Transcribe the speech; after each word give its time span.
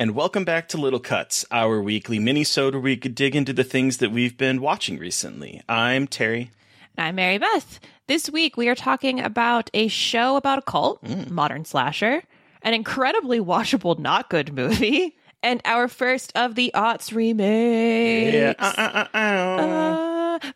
And 0.00 0.14
welcome 0.14 0.44
back 0.44 0.68
to 0.68 0.76
Little 0.78 1.00
Cuts, 1.00 1.44
our 1.50 1.80
weekly 1.82 2.18
mini-sode 2.20 2.74
where 2.74 2.80
we 2.80 2.96
could 2.96 3.14
dig 3.16 3.34
into 3.34 3.52
the 3.52 3.64
things 3.64 3.96
that 3.96 4.12
we've 4.12 4.36
been 4.36 4.60
watching 4.60 4.96
recently. 4.98 5.60
I'm 5.68 6.06
Terry. 6.06 6.50
And 6.96 7.06
I'm 7.08 7.14
Mary 7.16 7.38
Beth. 7.38 7.80
This 8.06 8.30
week 8.30 8.56
we 8.56 8.68
are 8.68 8.76
talking 8.76 9.18
about 9.20 9.70
a 9.74 9.88
show 9.88 10.36
about 10.36 10.58
a 10.58 10.62
cult, 10.62 11.02
modern 11.28 11.64
slasher, 11.64 12.22
an 12.62 12.74
incredibly 12.74 13.40
watchable 13.40 13.98
not 13.98 14.30
good 14.30 14.52
movie, 14.54 15.16
and 15.42 15.60
our 15.64 15.88
first 15.88 16.32
of 16.36 16.54
the 16.54 16.70
aughts 16.76 17.12
remakes. 17.12 18.34
Yeah. 18.34 18.54
uh, 18.58 18.72
uh, 18.76 19.06
uh, 19.14 19.18
uh. 19.18 20.38
Uh, 20.40 20.48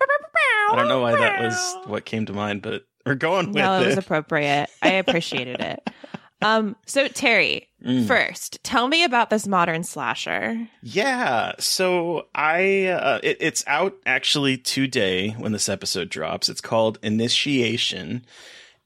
I 0.73 0.77
don't 0.77 0.89
know 0.89 1.01
why 1.01 1.17
that 1.19 1.43
was 1.43 1.77
what 1.87 2.05
came 2.05 2.27
to 2.27 2.33
mind, 2.33 2.63
but 2.63 2.85
we're 3.05 3.17
going 3.17 3.49
with 3.49 3.57
No, 3.57 3.81
it 3.81 3.83
it. 3.83 3.87
was 3.89 3.99
appropriate. 3.99 4.69
I 4.81 4.93
appreciated 4.93 5.61
it. 5.61 5.91
Um, 6.43 6.77
so 6.87 7.09
Terry, 7.09 7.69
Mm. 7.85 8.07
first, 8.07 8.63
tell 8.63 8.87
me 8.87 9.03
about 9.03 9.29
this 9.31 9.47
modern 9.47 9.83
slasher. 9.83 10.69
Yeah, 10.83 11.53
so 11.59 12.29
I 12.35 12.87
uh, 12.87 13.19
it, 13.25 13.39
it's 13.41 13.65
out 13.67 13.97
actually 14.07 14.57
today 14.57 15.31
when 15.31 15.51
this 15.53 15.69
episode 15.69 16.09
drops. 16.09 16.49
It's 16.49 16.61
called 16.61 16.99
Initiation, 17.03 18.25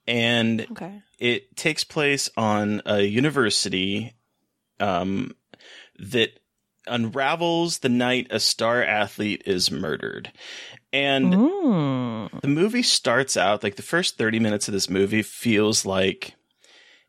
and 0.06 0.66
Okay. 0.70 1.02
it 1.18 1.56
takes 1.56 1.84
place 1.84 2.30
on 2.38 2.80
a 2.86 3.02
university 3.02 4.14
um, 4.80 5.32
that 5.98 6.38
unravels 6.86 7.80
the 7.80 7.88
night 7.90 8.28
a 8.30 8.40
star 8.40 8.82
athlete 8.82 9.42
is 9.44 9.70
murdered. 9.70 10.32
And 10.92 11.34
Mm. 11.34 12.40
the 12.40 12.48
movie 12.48 12.82
starts 12.82 13.36
out 13.36 13.62
like 13.62 13.76
the 13.76 13.82
first 13.82 14.16
30 14.16 14.38
minutes 14.38 14.68
of 14.68 14.72
this 14.72 14.88
movie 14.88 15.22
feels 15.22 15.84
like 15.84 16.34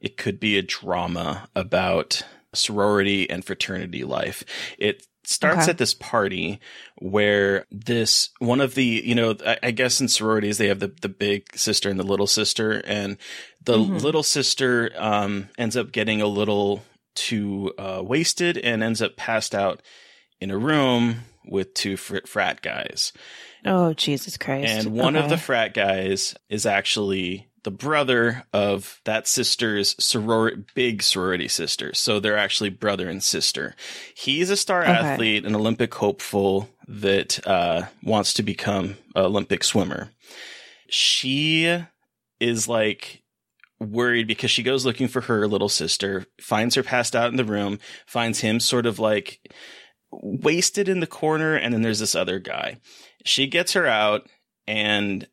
it 0.07 0.15
could 0.17 0.39
be 0.39 0.57
a 0.57 0.61
drama 0.61 1.49
about 1.55 2.21
sorority 2.53 3.29
and 3.29 3.43
fraternity 3.43 4.03
life. 4.05 4.43
It 4.77 5.05
starts 5.25 5.63
Okay. 5.63 5.71
at 5.71 5.77
this 5.77 5.93
party 5.93 6.59
where 6.99 7.65
this 7.69 8.29
one 8.39 8.61
of 8.61 8.75
the 8.75 8.85
you 8.85 9.13
know 9.13 9.35
I, 9.45 9.57
I 9.63 9.71
guess 9.71 9.99
in 9.99 10.07
sororities 10.07 10.57
they 10.57 10.69
have 10.69 10.79
the 10.79 10.93
the 11.01 11.09
big 11.09 11.41
sister 11.57 11.89
and 11.89 11.99
the 11.99 12.03
little 12.13 12.27
sister 12.27 12.81
and 12.85 13.17
the 13.61 13.77
Mhm. 13.77 14.01
little 14.01 14.23
sister 14.23 14.89
um 14.95 15.49
ends 15.57 15.75
up 15.75 15.91
getting 15.91 16.21
a 16.21 16.27
little 16.27 16.81
too 17.15 17.73
uh 17.77 18.01
wasted 18.01 18.57
and 18.57 18.81
ends 18.81 19.01
up 19.01 19.17
passed 19.17 19.53
out 19.53 19.81
in 20.39 20.49
a 20.51 20.57
room 20.57 21.25
with 21.45 21.73
two 21.73 21.97
fr- 21.97 22.25
frat 22.25 22.61
guys 22.61 23.11
Oh, 23.65 23.93
Jesus 23.93 24.37
Christ. 24.37 24.69
and 24.71 24.93
one 24.93 25.17
of 25.17 25.27
the 25.29 25.37
frat 25.37 25.73
guys 25.73 26.35
is 26.47 26.65
actually 26.65 27.49
the 27.67 27.71
brother 27.71 28.45
of 28.53 29.01
that 29.03 29.27
sister's 29.27 29.93
soror 29.95 30.63
big 30.73 31.03
sorority 31.03 31.49
sister. 31.49 31.93
So 31.93 32.17
they're 32.17 32.37
actually 32.37 32.69
brother 32.69 33.09
and 33.09 33.21
sister. 33.21 33.75
He's 34.15 34.49
a 34.49 34.55
star 34.55 34.83
Okay. 34.83 34.93
athlete, 34.93 35.45
an 35.45 35.53
Olympic 35.53 35.93
hopeful 35.93 36.69
that 36.87 37.45
uh, 37.45 37.87
wants 38.01 38.31
to 38.35 38.41
become 38.43 38.95
an 39.15 39.25
Olympic 39.25 39.65
swimmer. 39.65 40.11
She 40.87 41.77
is 42.39 42.69
like 42.69 43.21
worried 43.81 44.27
because 44.27 44.49
she 44.49 44.63
goes 44.63 44.85
looking 44.85 45.09
for 45.09 45.19
her 45.19 45.45
little 45.45 45.67
sister, 45.67 46.25
finds 46.39 46.75
her 46.75 46.83
passed 46.83 47.17
out 47.17 47.31
in 47.31 47.35
the 47.35 47.43
room, 47.43 47.79
finds 48.05 48.39
him 48.39 48.61
sort 48.61 48.85
of 48.85 48.97
like 48.97 49.41
wasted 50.09 50.87
in 50.87 51.01
the 51.01 51.05
corner, 51.05 51.53
and 51.55 51.73
then 51.73 51.81
there's 51.81 51.99
this 51.99 52.15
other 52.15 52.39
guy. 52.39 52.77
She 53.25 53.45
gets 53.45 53.73
her 53.73 53.87
out 53.87 54.29
and 54.65 55.27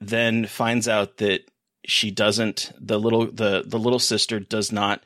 then 0.00 0.46
finds 0.46 0.86
out 0.86 1.16
that 1.16 1.40
she 1.84 2.10
doesn't 2.10 2.72
the 2.78 2.98
little 2.98 3.26
the 3.26 3.64
the 3.66 3.78
little 3.78 3.98
sister 3.98 4.38
does 4.40 4.72
not 4.72 5.02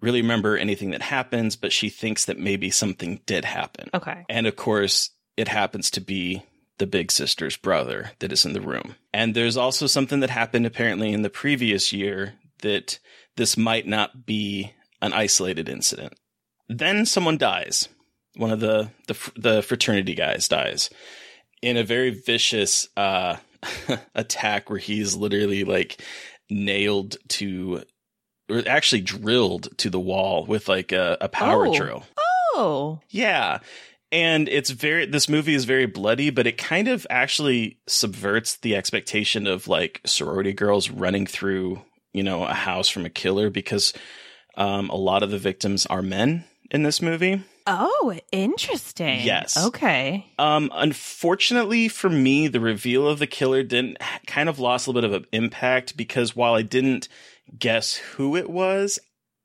really 0.00 0.22
remember 0.22 0.56
anything 0.56 0.90
that 0.90 1.02
happens, 1.02 1.56
but 1.56 1.72
she 1.72 1.88
thinks 1.88 2.26
that 2.26 2.38
maybe 2.38 2.70
something 2.70 3.20
did 3.26 3.44
happen. 3.44 3.88
Okay. 3.94 4.24
And 4.28 4.46
of 4.46 4.54
course, 4.56 5.10
it 5.36 5.48
happens 5.48 5.90
to 5.92 6.00
be 6.00 6.42
the 6.78 6.86
big 6.86 7.10
sister's 7.10 7.56
brother 7.56 8.12
that 8.18 8.32
is 8.32 8.44
in 8.44 8.52
the 8.52 8.60
room. 8.60 8.96
And 9.12 9.34
there's 9.34 9.56
also 9.56 9.86
something 9.86 10.20
that 10.20 10.30
happened 10.30 10.66
apparently 10.66 11.12
in 11.12 11.22
the 11.22 11.30
previous 11.30 11.92
year 11.92 12.34
that 12.62 12.98
this 13.36 13.56
might 13.56 13.86
not 13.86 14.26
be 14.26 14.72
an 15.00 15.12
isolated 15.12 15.68
incident. 15.68 16.14
Then 16.68 17.06
someone 17.06 17.38
dies. 17.38 17.88
One 18.36 18.50
of 18.50 18.60
the 18.60 18.90
the, 19.06 19.30
the 19.36 19.62
fraternity 19.62 20.14
guys 20.14 20.48
dies 20.48 20.90
in 21.62 21.76
a 21.76 21.84
very 21.84 22.10
vicious 22.10 22.88
uh, 22.96 23.36
attack 24.14 24.68
where 24.70 24.78
he's 24.78 25.14
literally 25.16 25.64
like 25.64 26.00
nailed 26.50 27.16
to 27.28 27.82
or 28.50 28.62
actually 28.66 29.00
drilled 29.00 29.68
to 29.78 29.88
the 29.90 29.98
wall 30.00 30.44
with 30.44 30.68
like 30.68 30.92
a, 30.92 31.16
a 31.20 31.28
power 31.28 31.66
Oh. 31.66 31.74
drill. 31.74 32.04
Oh. 32.54 33.00
Yeah. 33.10 33.60
And 34.12 34.48
it's 34.48 34.70
very, 34.70 35.06
this 35.06 35.28
movie 35.28 35.54
is 35.54 35.64
very 35.64 35.86
bloody, 35.86 36.30
but 36.30 36.46
it 36.46 36.56
kind 36.58 36.86
of 36.86 37.06
actually 37.10 37.78
subverts 37.88 38.58
the 38.58 38.76
expectation 38.76 39.46
of 39.46 39.66
like 39.66 40.00
sorority 40.06 40.52
girls 40.52 40.88
running 40.90 41.26
through, 41.26 41.82
you 42.12 42.22
know, 42.22 42.44
a 42.44 42.52
house 42.54 42.88
from 42.88 43.06
a 43.06 43.10
killer 43.10 43.50
because 43.50 43.92
um, 44.56 44.88
a 44.90 44.94
lot 44.96 45.22
of 45.24 45.30
the 45.30 45.38
victims 45.38 45.84
are 45.86 46.02
men 46.02 46.44
in 46.70 46.82
this 46.84 47.02
movie. 47.02 47.42
Oh, 47.66 48.18
interesting. 48.30 49.20
Yes. 49.22 49.56
Okay. 49.56 50.26
Um, 50.38 50.70
unfortunately 50.74 51.88
for 51.88 52.10
me, 52.10 52.46
the 52.48 52.60
reveal 52.60 53.08
of 53.08 53.18
the 53.18 53.26
killer 53.26 53.62
didn't 53.62 53.98
kind 54.26 54.48
of 54.48 54.58
lost 54.58 54.86
a 54.86 54.90
little 54.90 55.08
bit 55.08 55.16
of 55.16 55.22
an 55.22 55.28
impact 55.32 55.96
because 55.96 56.36
while 56.36 56.54
I 56.54 56.62
didn't 56.62 57.08
guess 57.58 57.96
who 57.96 58.36
it 58.36 58.50
was, 58.50 58.98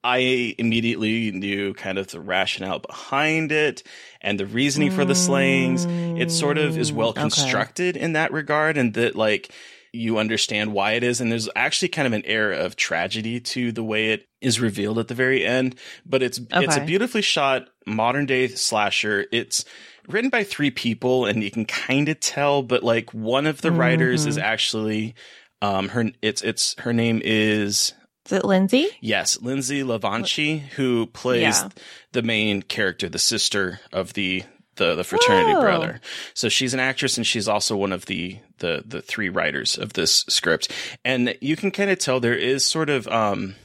I 0.03 0.55
immediately 0.57 1.31
knew 1.31 1.73
kind 1.73 1.97
of 1.97 2.07
the 2.07 2.21
rationale 2.21 2.79
behind 2.79 3.51
it 3.51 3.83
and 4.21 4.39
the 4.39 4.45
reasoning 4.45 4.91
for 4.91 5.03
the 5.05 5.15
slayings. 5.15 5.85
It 6.17 6.31
sort 6.31 6.57
of 6.57 6.77
is 6.77 6.91
well 6.93 7.09
Mm, 7.13 7.17
okay. 7.17 7.21
constructed 7.21 7.97
in 7.97 8.13
that 8.13 8.31
regard, 8.31 8.77
and 8.77 8.93
that 8.93 9.15
like 9.15 9.49
you 9.93 10.17
understand 10.17 10.73
why 10.73 10.93
it 10.93 11.03
is. 11.03 11.19
And 11.21 11.31
there's 11.31 11.49
actually 11.55 11.89
kind 11.89 12.05
of 12.05 12.13
an 12.13 12.25
air 12.25 12.51
of 12.51 12.75
tragedy 12.75 13.39
to 13.41 13.71
the 13.71 13.83
way 13.83 14.11
it 14.11 14.27
is 14.41 14.59
revealed 14.59 14.99
at 14.99 15.07
the 15.07 15.13
very 15.15 15.45
end. 15.45 15.75
But 16.05 16.21
it's 16.23 16.39
it's 16.51 16.77
a 16.77 16.85
beautifully 16.85 17.21
shot 17.21 17.69
modern 17.85 18.25
day 18.25 18.47
slasher. 18.47 19.25
It's 19.31 19.65
written 20.07 20.29
by 20.29 20.43
three 20.43 20.71
people, 20.71 21.25
and 21.25 21.43
you 21.43 21.51
can 21.51 21.65
kind 21.65 22.07
of 22.09 22.19
tell. 22.19 22.61
But 22.63 22.83
like 22.83 23.13
one 23.13 23.45
of 23.47 23.61
the 23.61 23.71
writers 23.71 24.21
Mm-hmm. 24.21 24.29
is 24.29 24.37
actually 24.37 25.15
um 25.61 25.89
her. 25.89 26.05
It's 26.21 26.41
it's 26.41 26.75
her 26.79 26.93
name 26.93 27.21
is 27.23 27.93
Is 28.27 28.31
it 28.31 28.45
Lindsay? 28.45 28.87
Yes, 29.01 29.41
Lindsay 29.41 29.81
LaVanchy, 29.83 30.59
who 30.59 31.07
plays 31.07 31.41
Yeah. 31.41 31.69
the 32.11 32.21
main 32.21 32.61
character, 32.61 33.09
the 33.09 33.19
sister 33.19 33.79
of 33.91 34.13
the 34.13 34.43
the, 34.79 34.95
the 34.95 35.03
fraternity 35.03 35.53
Whoa. 35.53 35.61
brother. 35.61 36.01
So 36.33 36.49
she's 36.49 36.73
an 36.73 36.79
actress, 36.79 37.17
and 37.17 37.27
she's 37.27 37.47
also 37.47 37.75
one 37.75 37.93
of 37.93 38.07
the 38.07 38.39
the 38.57 38.83
the 38.85 39.01
three 39.01 39.29
writers 39.29 39.77
of 39.77 39.93
this 39.93 40.25
script. 40.27 40.71
And 41.05 41.37
you 41.39 41.55
can 41.55 41.69
kind 41.69 41.91
of 41.91 41.99
tell 41.99 42.19
there 42.19 42.33
is 42.33 42.65
sort 42.65 42.89
of 42.89 43.07
um 43.07 43.55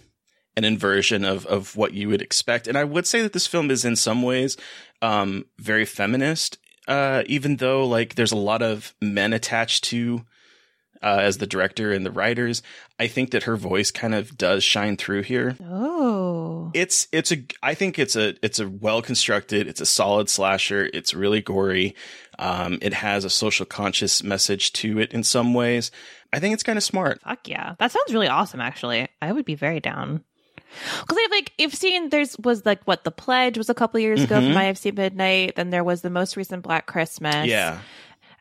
an 0.57 0.65
inversion 0.65 1.25
of 1.25 1.47
of 1.47 1.77
what 1.77 1.95
you 1.95 2.09
would 2.09 2.21
expect. 2.21 2.69
And 2.69 2.77
I 2.77 2.85
would 2.85 3.07
say 3.07 3.23
that 3.23 3.33
this 3.33 3.47
film 3.47 3.71
is 3.71 3.85
in 3.85 3.97
some 3.97 4.23
ways 4.23 4.59
um 5.01 5.47
very 5.59 5.87
feminist, 5.87 6.59
uh, 6.87 7.23
even 7.27 7.57
though 7.57 7.87
like 7.87 8.17
there's 8.17 8.33
a 8.33 8.37
lot 8.37 8.61
of 8.61 8.95
men 9.01 9.33
attached 9.33 9.85
to 9.85 10.27
uh, 11.05 11.19
as 11.21 11.39
the 11.39 11.47
director 11.47 11.93
and 11.93 12.05
the 12.07 12.11
writers. 12.11 12.63
I 12.99 13.07
think 13.09 13.31
that 13.33 13.43
her 13.45 13.57
voice 13.57 13.91
kind 13.91 14.15
of 14.15 14.37
does 14.39 14.65
shine 14.65 14.97
through 14.97 15.23
here. 15.23 15.57
Oh. 15.69 16.71
It's 16.75 17.07
it's 17.13 17.31
a 17.31 17.45
I 17.63 17.75
think 17.75 17.99
it's 17.99 18.17
a 18.17 18.35
it's 18.43 18.59
a 18.59 18.69
well 18.69 19.03
constructed, 19.03 19.69
it's 19.69 19.81
a 19.81 19.87
solid 19.87 20.29
slasher. 20.31 20.89
It's 20.95 21.13
really 21.15 21.41
gory. 21.43 21.95
Um, 22.39 22.79
it 22.83 22.95
has 22.95 23.25
a 23.25 23.31
social 23.31 23.67
conscious 23.67 24.23
message 24.23 24.73
to 24.75 24.99
it 24.99 25.13
in 25.13 25.23
some 25.23 25.55
ways. 25.55 25.91
I 26.33 26.41
think 26.41 26.55
it's 26.55 26.65
kind 26.65 26.77
of 26.79 26.83
smart. 26.83 27.21
Fuck 27.21 27.49
yeah. 27.49 27.75
That 27.79 27.93
sounds 27.93 28.13
really 28.13 28.27
awesome, 28.29 28.61
actually. 28.61 29.07
I 29.23 29.31
would 29.31 29.45
be 29.45 29.55
very 29.55 29.79
down. 29.81 30.25
Because 31.01 31.17
I've 31.25 31.31
like, 31.31 31.53
you've 31.59 31.75
seen, 31.75 32.09
there's 32.09 32.37
was 32.39 32.67
like 32.67 32.83
what 32.85 33.05
The 33.05 33.13
Pledge 33.13 33.57
was 33.57 33.71
a 33.71 33.75
couple 33.75 34.01
years 34.01 34.25
ago 34.25 34.41
Mhm. 34.41 34.49
from 34.53 34.57
IFC 34.61 34.91
Midnight. 34.97 35.55
Then 35.55 35.71
there 35.71 35.85
was 35.85 36.03
the 36.03 36.11
most 36.11 36.37
recent 36.37 36.65
Black 36.65 36.87
Christmas. 36.87 37.47
Yeah. 37.47 37.79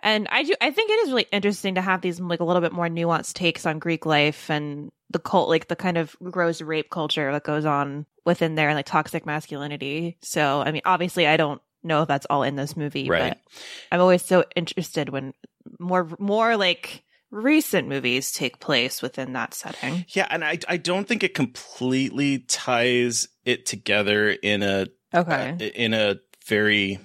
And 0.04 0.28
I 0.30 0.44
do, 0.44 0.54
I 0.62 0.70
think 0.70 0.92
it 0.92 1.00
is 1.06 1.10
really 1.10 1.28
interesting 1.32 1.76
to 1.76 1.82
have 1.82 2.02
these 2.02 2.20
like 2.20 2.42
a 2.42 2.44
little 2.44 2.62
bit 2.62 2.74
more 2.74 2.88
nuanced 2.88 3.34
takes 3.34 3.66
on 3.66 3.80
Greek 3.80 4.06
life 4.06 4.50
and 4.52 4.92
the 5.10 5.20
cult, 5.20 5.48
like 5.50 5.70
the 5.70 5.76
kind 5.76 5.98
of 5.98 6.16
gross 6.22 6.62
rape 6.62 6.90
culture 6.90 7.32
that 7.32 7.44
goes 7.44 7.66
on 7.66 8.06
within 8.26 8.56
there 8.56 8.68
and 8.68 8.76
like 8.76 8.86
toxic 8.86 9.26
masculinity. 9.26 10.18
So, 10.22 10.62
I 10.62 10.72
mean, 10.72 10.82
obviously, 10.86 11.26
I 11.26 11.38
don't 11.38 11.62
know 11.84 12.02
if 12.02 12.08
that's 12.08 12.28
all 12.30 12.44
in 12.44 12.56
this 12.56 12.76
movie, 12.76 13.10
Right. 13.10 13.32
but 13.34 13.58
I'm 13.92 14.02
always 14.02 14.24
so 14.24 14.44
interested 14.56 15.10
when 15.10 15.34
more, 15.80 16.10
more 16.20 16.58
like 16.58 17.04
recent 17.32 17.88
movies 17.88 18.32
take 18.32 18.60
place 18.60 19.02
within 19.02 19.34
that 19.34 19.54
setting. 19.54 20.06
Yeah, 20.10 20.28
and 20.30 20.44
I 20.44 20.60
I 20.68 20.78
don't 20.78 21.08
think 21.08 21.24
it 21.24 21.34
completely 21.34 22.40
ties 22.40 23.28
it 23.46 23.66
together 23.66 24.30
in 24.30 24.62
a 24.64 24.88
Okay. 25.16 25.56
uh, 25.60 25.64
in 25.64 25.94
a 25.94 26.18
very 26.48 27.00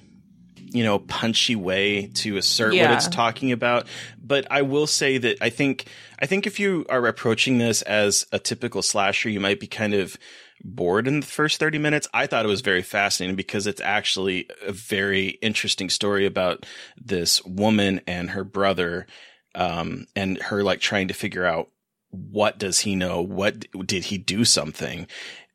you 0.73 0.85
know 0.85 0.99
punchy 0.99 1.57
way 1.57 2.07
to 2.15 2.37
assert 2.37 2.75
what 2.75 2.91
it's 2.93 3.09
talking 3.09 3.53
about. 3.53 3.87
But 4.23 4.47
i 4.51 4.63
will 4.63 4.87
say 4.87 5.19
that 5.19 5.39
i 5.41 5.49
think 5.49 5.87
i 6.19 6.27
think 6.27 6.47
if 6.47 6.61
you 6.61 6.85
are 6.89 7.07
approaching 7.07 7.59
this 7.59 7.83
as 7.83 8.27
a 8.33 8.39
typical 8.39 8.83
slasher 8.83 9.31
you 9.31 9.41
might 9.41 9.59
be 9.59 9.67
kind 9.67 9.95
of 9.95 10.19
bored 10.63 11.07
in 11.07 11.21
the 11.21 11.27
first 11.27 11.61
30 11.61 11.79
minutes. 11.79 12.09
I 12.13 12.27
thought 12.27 12.45
it 12.45 12.49
was 12.49 12.63
very 12.63 12.83
fascinating 12.83 13.37
because 13.37 13.67
it's 13.67 13.81
actually 13.81 14.49
a 14.67 14.73
very 14.73 15.29
interesting 15.41 15.89
story 15.91 16.27
about 16.27 16.67
this 16.97 17.45
woman 17.45 18.01
and 18.07 18.31
her 18.31 18.45
brother 18.45 19.07
um 19.55 20.07
and 20.15 20.41
her 20.43 20.63
like 20.63 20.81
trying 20.81 21.09
to 21.09 21.15
figure 21.15 21.45
out 21.45 21.71
what 22.11 22.59
does 22.59 22.81
he 22.81 22.95
know? 22.97 23.21
What 23.21 23.67
did 23.87 24.05
he 24.05 24.19
do 24.19 24.45
something? 24.45 25.07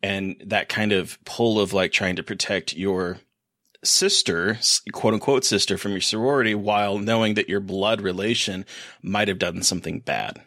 And 0.01 0.35
that 0.45 0.69
kind 0.69 0.91
of 0.91 1.17
pull 1.25 1.59
of 1.59 1.73
like 1.73 1.91
trying 1.91 2.15
to 2.17 2.23
protect 2.23 2.75
your 2.75 3.19
sister, 3.83 4.57
quote 4.91 5.13
unquote 5.13 5.43
sister 5.45 5.77
from 5.77 5.91
your 5.91 6.01
sorority 6.01 6.55
while 6.55 6.97
knowing 6.97 7.33
that 7.35 7.49
your 7.49 7.59
blood 7.59 8.01
relation 8.01 8.65
might 9.01 9.27
have 9.27 9.39
done 9.39 9.61
something 9.63 9.99
bad. 9.99 10.41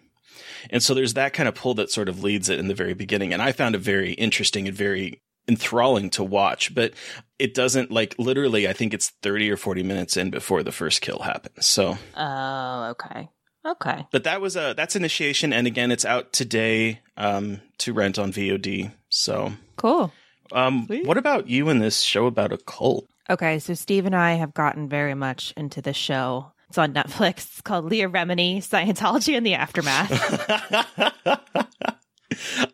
And 0.71 0.83
so 0.83 0.95
there's 0.95 1.15
that 1.15 1.33
kind 1.33 1.49
of 1.49 1.55
pull 1.55 1.75
that 1.75 1.91
sort 1.91 2.09
of 2.09 2.23
leads 2.23 2.49
it 2.49 2.59
in 2.59 2.69
the 2.69 2.75
very 2.75 2.95
beginning. 2.95 3.33
And 3.33 3.41
I 3.41 3.53
found 3.53 3.75
it 3.75 3.79
very 3.81 4.13
interesting 4.15 4.67
and 4.67 4.77
very 4.77 5.21
enthralling 5.49 6.11
to 6.11 6.25
watch, 6.25 6.75
but 6.75 6.93
it 7.39 7.55
doesn't 7.55 7.93
like 7.93 8.17
literally, 8.19 8.67
I 8.67 8.73
think 8.73 8.93
it's 8.93 9.11
30 9.23 9.51
or 9.53 9.57
40 9.57 9.85
minutes 9.85 10.17
in 10.17 10.31
before 10.31 10.65
the 10.65 10.73
first 10.73 11.03
kill 11.03 11.21
happens. 11.21 11.67
So, 11.67 11.99
Oh, 12.17 12.85
okay. 12.91 13.29
Okay. 13.65 14.07
but 14.13 14.25
that 14.25 14.41
was 14.41 14.57
a, 14.57 14.75
that's 14.77 14.97
initiation. 14.97 15.53
And 15.53 15.67
again, 15.69 15.93
it's 15.93 16.05
out 16.05 16.33
today, 16.33 17.01
um, 17.17 17.61
to 17.79 17.93
rent 17.93 18.19
on 18.19 18.33
VOD. 18.33 18.93
So, 19.09 19.53
Cool. 19.77 20.13
um, 20.53 20.87
what 21.05 21.17
about 21.19 21.49
you 21.49 21.69
in 21.69 21.79
this 21.79 22.01
show 22.01 22.27
about 22.27 22.53
a 22.53 22.59
cult? 22.59 23.07
Okay, 23.29 23.59
so 23.59 23.75
Steve 23.75 24.07
and 24.07 24.15
I 24.15 24.35
have 24.35 24.55
gotten 24.55 24.89
very 24.89 25.15
much 25.15 25.53
into 25.57 25.83
this 25.83 25.97
show. 25.97 26.53
It's 26.69 26.79
on 26.79 26.95
Netflix. 26.95 27.35
It's 27.57 27.61
called 27.63 27.87
Leah 27.87 28.09
Remini, 28.09 28.59
Scientology 28.59 29.37
and 29.37 29.45
the 29.47 29.55
Aftermath. 29.55 30.11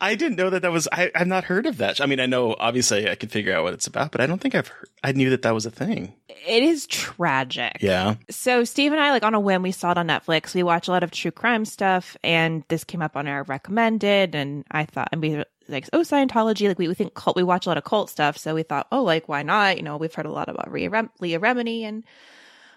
I 0.01 0.15
didn't 0.17 0.37
know 0.37 0.51
that 0.51 0.63
that 0.63 0.73
was. 0.73 0.89
I, 0.91 1.11
I've 1.15 1.27
not 1.27 1.45
heard 1.45 1.67
of 1.67 1.77
that. 1.79 2.01
I 2.01 2.07
mean, 2.07 2.19
I 2.21 2.27
know 2.27 2.57
obviously 2.59 3.09
I 3.09 3.15
could 3.15 3.31
figure 3.31 3.55
out 3.55 3.63
what 3.65 3.75
it's 3.75 3.87
about, 3.87 4.11
but 4.11 4.21
I 4.21 4.27
don't 4.27 4.41
think 4.41 4.55
I've. 4.55 4.67
Heard, 4.67 4.89
I 5.05 5.13
knew 5.13 5.31
that 5.31 5.43
that 5.43 5.55
was 5.55 5.67
a 5.67 5.71
thing. 5.71 6.15
it 6.29 6.63
is 6.63 6.87
tragic. 6.87 7.77
Yeah. 7.81 8.17
So 8.31 8.65
Steve 8.65 8.93
and 8.93 9.01
I, 9.01 9.11
like 9.11 9.23
on 9.23 9.35
a 9.35 9.41
whim, 9.41 9.63
we 9.63 9.71
saw 9.71 9.93
it 9.93 9.99
on 9.99 10.09
Netflix. 10.09 10.55
We 10.55 10.63
watch 10.63 10.89
a 10.89 10.91
lot 10.91 11.03
of 11.03 11.11
true 11.11 11.31
crime 11.31 11.65
stuff, 11.65 12.17
and 12.25 12.65
this 12.69 12.83
came 12.83 13.03
up 13.03 13.17
on 13.17 13.29
our 13.29 13.45
recommended, 13.45 14.35
and 14.35 14.65
I 14.71 14.85
thought, 14.87 15.09
and 15.13 15.21
we 15.21 15.45
like, 15.73 15.89
oh, 15.93 16.01
Scientology, 16.01 16.69
like 16.69 16.79
we, 16.79 16.89
we 16.89 16.95
think 16.95 17.15
cult, 17.15 17.37
we 17.37 17.43
watch 17.43 17.67
a 17.67 17.71
lot 17.71 17.79
of 17.79 17.85
cult 17.85 18.11
stuff, 18.11 18.37
so 18.37 18.55
we 18.55 18.63
thought, 18.63 18.87
oh, 18.93 19.03
like 19.03 19.29
why 19.29 19.43
not? 19.43 19.77
You 19.77 19.83
know, 19.83 19.97
we've 19.97 20.15
heard 20.15 20.27
a 20.27 20.31
lot 20.31 20.49
about 20.49 20.73
Leah, 20.73 20.91
Rem- 20.91 21.11
Leah 21.21 21.41
Remini 21.41 21.83
and 21.83 22.05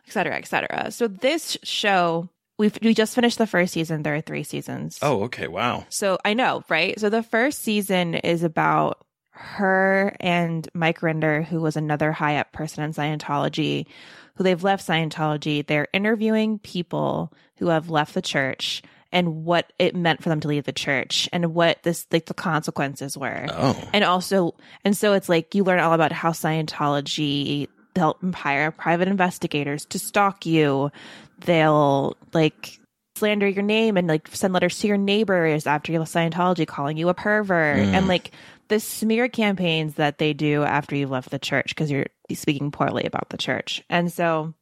et 0.08 0.14
cetera, 0.14 0.36
et 0.36 0.48
cetera. 0.48 0.92
So 0.92 1.08
this 1.08 1.58
show, 1.64 2.30
we 2.58 2.72
we 2.82 2.94
just 2.94 3.16
finished 3.16 3.38
the 3.38 3.48
first 3.48 3.74
season. 3.74 4.04
There 4.04 4.16
are 4.16 4.22
three 4.22 4.44
seasons. 4.44 5.00
Oh, 5.02 5.24
okay. 5.24 5.48
Wow. 5.48 5.86
So 5.90 6.18
I 6.24 6.34
know, 6.34 6.64
right? 6.70 7.00
So 7.00 7.10
the 7.10 7.24
first 7.24 7.64
season 7.64 8.16
is 8.16 8.44
about 8.44 9.06
her 9.32 10.16
and 10.22 10.66
Mike 10.74 11.02
Rinder, 11.02 11.44
who 11.44 11.60
was 11.60 11.76
another 11.76 12.14
high 12.14 12.38
up 12.38 12.54
person 12.54 12.86
in 12.86 12.94
Scientology, 12.94 13.88
who 14.36 14.46
they've 14.46 14.64
left 14.64 14.88
Scientology. 14.88 15.68
They're 15.68 15.90
interviewing 15.92 16.60
people 16.60 17.34
who 17.58 17.68
have 17.68 17.90
left 17.90 18.14
the 18.14 18.22
church 18.22 18.82
and 19.16 19.46
what 19.46 19.72
it 19.80 19.96
meant 19.96 20.22
for 20.22 20.28
them 20.28 20.42
to 20.42 20.50
leave 20.50 20.66
the 20.66 20.74
church 20.74 21.30
and 21.32 21.56
what 21.56 21.82
this 21.84 22.06
like 22.12 22.26
the 22.26 22.34
consequences 22.34 23.18
were. 23.18 23.46
Oh. 23.50 23.90
And 23.94 24.04
also, 24.04 24.56
and 24.84 24.96
so 24.96 25.14
it's 25.14 25.30
like 25.30 25.56
you 25.56 25.64
learn 25.64 25.80
all 25.80 25.94
about 25.94 26.12
how 26.12 26.32
Scientology 26.32 27.70
they'll 27.94 28.18
hire 28.34 28.72
private 28.72 29.08
investigators 29.08 29.86
to 29.86 30.00
stalk 30.00 30.46
you. 30.46 30.92
They'll 31.40 32.18
like 32.34 32.78
slander 33.16 33.48
your 33.48 33.64
name 33.64 33.96
and 33.96 34.06
like 34.10 34.28
send 34.34 34.54
letters 34.54 34.80
to 34.80 34.88
your 34.88 34.98
neighbors 34.98 35.66
after 35.66 35.94
you 35.94 36.00
left 36.00 36.14
Scientology, 36.14 36.68
calling 36.68 36.98
you 36.98 37.08
a 37.08 37.14
pervert, 37.14 37.78
mm. 37.78 37.94
and 37.94 38.10
like 38.10 38.32
the 38.68 38.82
smear 38.82 39.30
campaigns 39.30 39.96
that 39.96 40.18
they 40.18 40.34
do 40.34 40.64
after 40.64 40.94
you've 40.94 41.12
left 41.12 41.30
the 41.30 41.40
church 41.40 41.70
because 41.70 41.90
you're 41.90 42.08
speaking 42.34 42.70
poorly 42.70 43.06
about 43.06 43.30
the 43.30 43.38
church. 43.38 43.82
And 43.90 44.12
so 44.12 44.54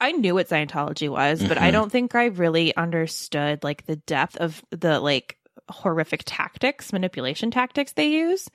I 0.00 0.12
knew 0.12 0.34
what 0.34 0.48
Scientology 0.48 1.08
was, 1.10 1.42
but 1.42 1.58
I 1.58 1.68
Mhm. 1.68 1.72
don't 1.72 1.92
think 1.92 2.14
I 2.14 2.26
really 2.26 2.74
understood 2.76 3.62
like 3.62 3.84
the 3.86 3.96
depth 3.96 4.36
of 4.36 4.64
the 4.70 4.98
like 5.00 5.36
horrific 5.68 6.22
tactics, 6.26 6.92
manipulation 6.92 7.50
tactics 7.50 7.92
they 7.92 8.08
use. 8.08 8.48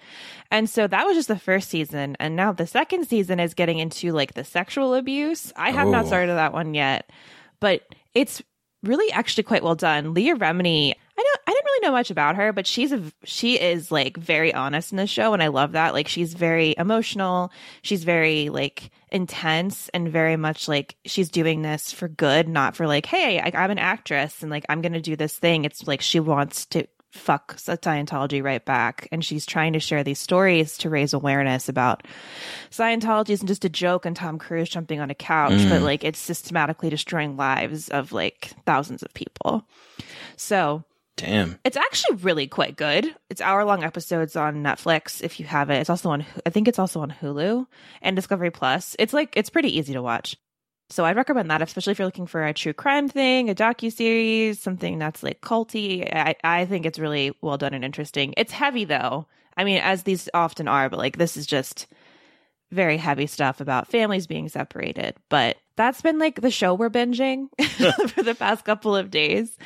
And 0.52 0.70
so 0.70 0.86
that 0.88 1.06
was 1.06 1.16
just 1.16 1.28
the 1.30 1.40
first 1.40 1.70
season. 1.70 2.18
And 2.20 2.36
now 2.36 2.52
the 2.52 2.68
second 2.68 3.08
season 3.08 3.40
is 3.40 3.54
getting 3.54 3.80
into 3.80 4.12
like 4.12 4.34
the 4.34 4.44
sexual 4.44 4.94
abuse. 4.96 5.54
I 5.56 5.72
have 5.72 5.88
not 5.88 6.06
Oh. 6.06 6.08
started 6.08 6.34
that 6.34 6.52
one 6.52 6.74
yet, 6.74 7.10
but 7.62 7.82
it's 8.14 8.42
really 8.84 9.12
actually 9.14 9.44
quite 9.44 9.64
well 9.64 9.76
done. 9.76 10.14
Leah 10.14 10.36
Remini, 10.36 10.94
I 11.18 11.24
don't 11.24 11.40
I 11.48 11.52
didn't 11.52 11.66
really 11.66 11.88
know 11.88 11.92
much 11.92 12.12
about 12.12 12.36
her, 12.36 12.52
but 12.52 12.68
she's 12.68 12.92
a 12.92 13.02
she 13.24 13.60
is 13.60 13.92
like 13.92 14.18
very 14.18 14.54
honest 14.54 14.92
in 14.92 14.98
the 14.98 15.08
show 15.08 15.34
and 15.34 15.42
I 15.42 15.48
love 15.48 15.74
that. 15.74 15.94
Like 15.94 16.08
she's 16.08 16.34
very 16.34 16.76
emotional. 16.78 17.52
She's 17.82 18.04
very 18.04 18.50
like 18.50 18.92
intense 19.12 19.90
and 19.90 20.10
very 20.10 20.36
much 20.36 20.68
like 20.68 20.98
she's 21.06 21.30
doing 21.30 21.62
this 21.62 21.92
for 21.92 22.08
good, 22.08 22.50
not 22.50 22.76
for 22.76 22.86
like, 22.88 23.06
hey, 23.06 23.40
I, 23.40 23.52
I'm 23.56 23.72
an 23.72 23.80
actress 23.80 24.42
and 24.42 24.52
like 24.52 24.66
I'm 24.68 24.82
gonna 24.82 25.02
do 25.02 25.16
this 25.16 25.38
thing. 25.38 25.64
It's 25.64 25.88
like 25.88 26.02
she 26.02 26.20
wants 26.20 26.66
to 26.68 26.88
fuck 27.16 27.56
Scientology 27.56 28.44
right 28.44 28.64
back. 28.64 29.08
And 29.12 29.24
she's 29.24 29.46
trying 29.46 29.74
to 29.74 29.80
share 29.80 30.04
these 30.04 30.20
stories 30.20 30.78
to 30.80 30.90
raise 30.90 31.14
awareness 31.14 31.70
about 31.70 32.06
Scientology 32.72 33.30
isn't 33.30 33.48
just 33.48 33.66
a 33.66 33.70
joke 33.70 34.06
and 34.06 34.16
Tom 34.16 34.38
Cruise 34.38 34.70
jumping 34.70 35.00
on 35.00 35.10
a 35.10 35.16
couch, 35.16 35.52
but 35.70 35.82
mm. 35.82 35.84
like 35.84 36.04
it's 36.04 36.20
systematically 36.20 36.90
destroying 36.90 37.38
lives 37.38 37.90
of 37.90 38.12
like 38.12 38.52
thousands 38.66 39.02
of 39.02 39.14
people. 39.14 39.66
So 40.36 40.84
Damn. 41.18 41.60
it's 41.64 41.78
actually 41.78 42.18
really 42.18 42.48
quite 42.48 42.76
good. 42.76 43.16
It's 43.30 43.42
hour 43.42 43.64
long 43.64 43.84
episodes 43.84 44.36
on 44.36 44.64
Netflix 44.64 45.24
if 45.24 45.40
you 45.40 45.46
have 45.46 45.70
it. 45.70 45.80
It's 45.80 45.90
also 45.90 46.10
on, 46.10 46.26
I 46.46 46.50
think 46.50 46.68
it's 46.68 46.80
also 46.80 47.00
on 47.00 47.16
Hulu 47.22 47.66
and 48.02 48.16
Discovery 48.16 48.52
Plus. 48.52 48.96
It's 49.00 49.14
like, 49.14 49.34
it's 49.38 49.50
pretty 49.50 49.78
easy 49.78 49.94
to 49.94 50.02
watch. 50.02 50.36
So 50.90 51.04
I'd 51.06 51.16
recommend 51.16 51.50
that, 51.50 51.62
especially 51.62 51.92
if 51.92 52.00
you're 52.00 52.08
looking 52.08 52.28
for 52.28 52.46
a 52.46 52.54
true 52.54 52.74
crime 52.74 53.08
thing, 53.08 53.50
a 53.50 53.56
docu 53.56 53.92
series, 53.92 54.60
something 54.60 55.00
that's 55.00 55.24
like 55.24 55.42
culty. 55.42 56.08
I, 56.14 56.36
I 56.44 56.66
think 56.66 56.86
it's 56.86 57.00
really 57.00 57.36
well 57.42 57.58
done 57.58 57.74
and 57.74 57.84
interesting. 57.86 58.34
It's 58.38 58.52
heavy 58.52 58.86
though. 58.86 59.26
I 59.58 59.64
mean, 59.64 59.80
as 59.80 60.04
these 60.04 60.30
often 60.34 60.68
are, 60.68 60.90
but 60.90 61.00
like 61.00 61.18
this 61.18 61.38
is 61.38 61.48
just 61.48 61.88
very 62.72 62.98
heavy 62.98 63.26
stuff 63.26 63.62
about 63.62 63.88
families 63.88 64.28
being 64.28 64.50
separated. 64.50 65.16
But 65.30 65.58
that's 65.76 66.02
been 66.02 66.20
like 66.20 66.42
the 66.42 66.52
show 66.52 66.74
we're 66.74 66.90
binging 66.90 67.48
for 68.10 68.22
the 68.22 68.36
past 68.36 68.66
couple 68.66 68.96
of 68.96 69.10
days. 69.10 69.58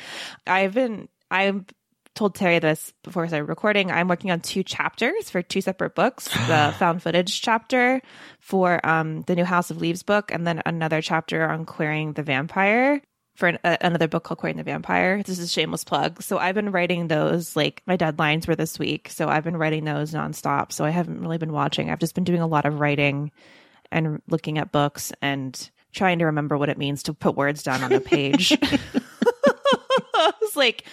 I've 0.46 0.74
been 0.74 1.08
I've 1.30 1.64
told 2.14 2.34
Terry 2.34 2.58
this 2.58 2.92
before 3.02 3.24
I 3.24 3.28
started 3.28 3.46
recording. 3.46 3.90
I'm 3.90 4.08
working 4.08 4.30
on 4.30 4.40
two 4.40 4.62
chapters 4.62 5.30
for 5.30 5.42
two 5.42 5.60
separate 5.60 5.94
books. 5.94 6.24
the 6.48 6.74
found 6.78 7.02
footage 7.02 7.40
chapter 7.40 8.02
for 8.40 8.84
um 8.86 9.22
the 9.22 9.36
new 9.36 9.44
House 9.44 9.70
of 9.70 9.80
Leaves 9.80 10.02
book, 10.02 10.32
and 10.32 10.46
then 10.46 10.62
another 10.66 11.00
chapter 11.00 11.48
on 11.48 11.64
queering 11.64 12.12
the 12.14 12.22
vampire 12.22 13.00
for 13.40 13.48
an, 13.48 13.58
uh, 13.64 13.76
another 13.80 14.06
book 14.06 14.22
called 14.22 14.38
Queering 14.38 14.58
the 14.58 14.62
Vampire. 14.62 15.22
This 15.22 15.38
is 15.38 15.44
a 15.44 15.48
shameless 15.48 15.82
plug. 15.82 16.22
So 16.22 16.38
I've 16.38 16.54
been 16.54 16.72
writing 16.72 17.08
those, 17.08 17.56
like 17.56 17.82
my 17.86 17.96
deadlines 17.96 18.46
were 18.46 18.54
this 18.54 18.78
week. 18.78 19.08
So 19.08 19.28
I've 19.28 19.44
been 19.44 19.56
writing 19.56 19.84
those 19.84 20.12
nonstop. 20.12 20.72
So 20.72 20.84
I 20.84 20.90
haven't 20.90 21.20
really 21.22 21.38
been 21.38 21.52
watching. 21.52 21.90
I've 21.90 21.98
just 21.98 22.14
been 22.14 22.24
doing 22.24 22.42
a 22.42 22.46
lot 22.46 22.66
of 22.66 22.78
writing 22.78 23.32
and 23.90 24.20
looking 24.28 24.58
at 24.58 24.72
books 24.72 25.12
and 25.22 25.70
trying 25.92 26.18
to 26.18 26.26
remember 26.26 26.58
what 26.58 26.68
it 26.68 26.78
means 26.78 27.04
to 27.04 27.14
put 27.14 27.34
words 27.34 27.62
down 27.62 27.82
on 27.82 27.92
a 27.92 28.00
page. 28.00 28.56
I 30.14 30.32
was 30.40 30.54
like, 30.54 30.84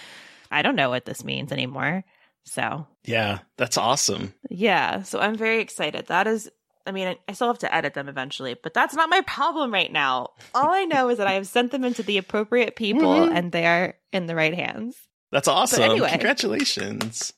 I 0.50 0.62
don't 0.62 0.76
know 0.76 0.90
what 0.90 1.04
this 1.04 1.24
means 1.24 1.52
anymore. 1.52 2.04
So 2.44 2.86
Yeah, 3.04 3.40
that's 3.56 3.76
awesome. 3.76 4.32
yeah, 4.48 5.02
so 5.02 5.18
I'm 5.20 5.36
very 5.36 5.60
excited. 5.60 6.06
That 6.06 6.26
is, 6.26 6.50
I 6.86 6.92
mean, 6.92 7.16
I- 7.28 7.32
still 7.32 7.48
have 7.48 7.58
to 7.58 7.74
edit 7.74 7.92
them 7.94 8.08
eventually, 8.08 8.54
but 8.62 8.72
that's 8.72 8.94
not 8.94 9.10
my 9.10 9.20
problem 9.22 9.72
right 9.72 9.92
now. 9.92 10.30
All 10.54 10.70
I 10.70 10.84
know 10.84 11.10
is 11.10 11.18
that 11.18 11.26
I 11.26 11.32
have 11.32 11.46
sent 11.46 11.70
them 11.72 11.84
into 11.84 12.02
the 12.02 12.16
appropriate 12.18 12.74
people 12.76 13.24
and 13.24 13.52
they 13.52 13.66
are 13.66 13.94
in 14.12 14.26
the 14.26 14.34
right 14.34 14.54
hands. 14.54 14.96
That's 15.30 15.48
awesome. 15.48 15.82
anyway. 15.82 16.08
Congratulations. 16.10 17.34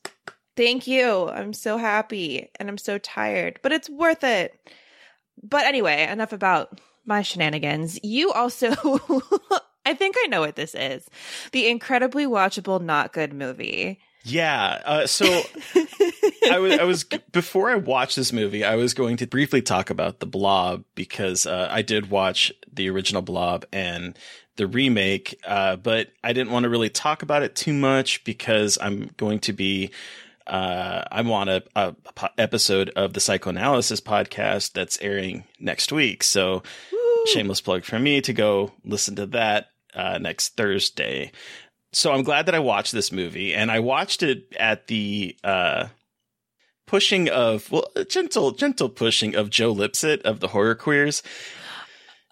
Thank 0.57 0.87
you. 0.87 1.29
I'm 1.29 1.52
so 1.52 1.76
happy 1.76 2.50
and 2.61 2.69
I'm 2.69 2.79
so 2.79 2.99
tired, 2.99 3.59
but 3.62 3.73
it's 3.73 3.90
worth 3.90 4.23
it. 4.23 4.55
But 5.43 5.64
anyway, 5.64 6.07
enough 6.09 6.33
about 6.33 6.81
my 7.05 7.23
shenanigans. 7.23 7.99
You 8.05 8.31
also, 8.31 8.71
I 9.90 9.94
think 9.94 10.14
I 10.23 10.28
know 10.28 10.40
what 10.40 10.54
this 10.54 10.76
is 10.76 11.11
the 11.50 11.68
incredibly 11.68 12.25
watchable, 12.25 12.80
not 12.80 13.12
good 13.12 13.32
movie. 13.32 13.99
Yeah. 14.23 14.80
Uh, 14.85 15.06
so 15.09 15.42
I 16.49 16.61
was, 16.61 16.78
I 16.78 16.85
was 16.85 17.04
before 17.32 17.70
I 17.70 17.75
watched 17.75 18.14
this 18.14 18.32
movie, 18.32 18.62
I 18.62 18.76
was 18.76 18.94
going 18.94 19.16
to 19.16 19.26
briefly 19.26 19.62
talk 19.62 19.90
about 19.90 20.20
the 20.20 20.26
Blob 20.26 20.85
because 20.94 21.44
uh, 21.44 21.66
I 21.68 21.82
did 21.82 22.09
watch 22.09 22.52
the 22.73 22.88
original 22.88 23.20
Blob 23.20 23.64
and 23.73 24.16
the 24.54 24.68
remake, 24.68 25.40
uh, 25.44 25.75
but 25.75 26.11
I 26.23 26.32
didn't 26.32 26.52
want 26.52 26.64
to 26.64 26.68
really 26.68 26.90
talk 26.90 27.23
about 27.23 27.42
it 27.42 27.56
too 27.56 27.73
much 27.73 28.23
because 28.23 28.78
I'm 28.80 29.11
going 29.16 29.40
to 29.40 29.52
be. 29.52 29.90
Uh, 30.47 31.04
I'm 31.12 31.30
on 31.30 31.49
a, 31.49 31.62
a 31.76 31.92
po- 32.14 32.28
episode 32.37 32.90
of 32.90 33.12
the 33.12 33.20
Psychoanalysis 33.20 34.00
podcast 34.00 34.73
that's 34.73 35.00
airing 35.00 35.44
next 35.61 35.92
week. 35.92 36.25
So, 36.25 36.64
shameless 37.26 37.61
plug 37.61 37.85
for 37.85 38.00
me 38.00 38.20
to 38.23 38.32
go 38.32 38.73
listen 38.85 39.14
to 39.16 39.26
that 39.26 39.66
uh, 39.94 40.18
next 40.18 40.56
Thursday 40.56 41.32
so 41.92 42.12
I'm 42.12 42.23
glad 42.23 42.47
that 42.47 42.54
I 42.54 42.61
watched 42.61 42.92
this 42.92 43.11
movie, 43.11 43.54
and 43.54 43.70
I 43.70 43.80
watched 43.80 44.23
it 44.23 44.54
at 44.59 44.87
the 44.87 45.37
uh, 45.42 45.88
pushing 46.87 47.28
of 47.28 47.70
well, 47.70 47.88
gentle, 48.09 48.52
gentle 48.52 48.88
pushing 48.88 49.35
of 49.35 49.50
Joe 49.50 49.73
Lipsett 49.73 50.23
of 50.25 50.40
the 50.40 50.49
Horror 50.49 50.76
Queers, 50.76 51.23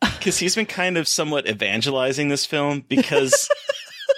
because 0.00 0.38
he's 0.38 0.54
been 0.54 0.66
kind 0.66 0.96
of 0.96 1.08
somewhat 1.08 1.48
evangelizing 1.48 2.28
this 2.28 2.46
film 2.46 2.84
because 2.88 3.48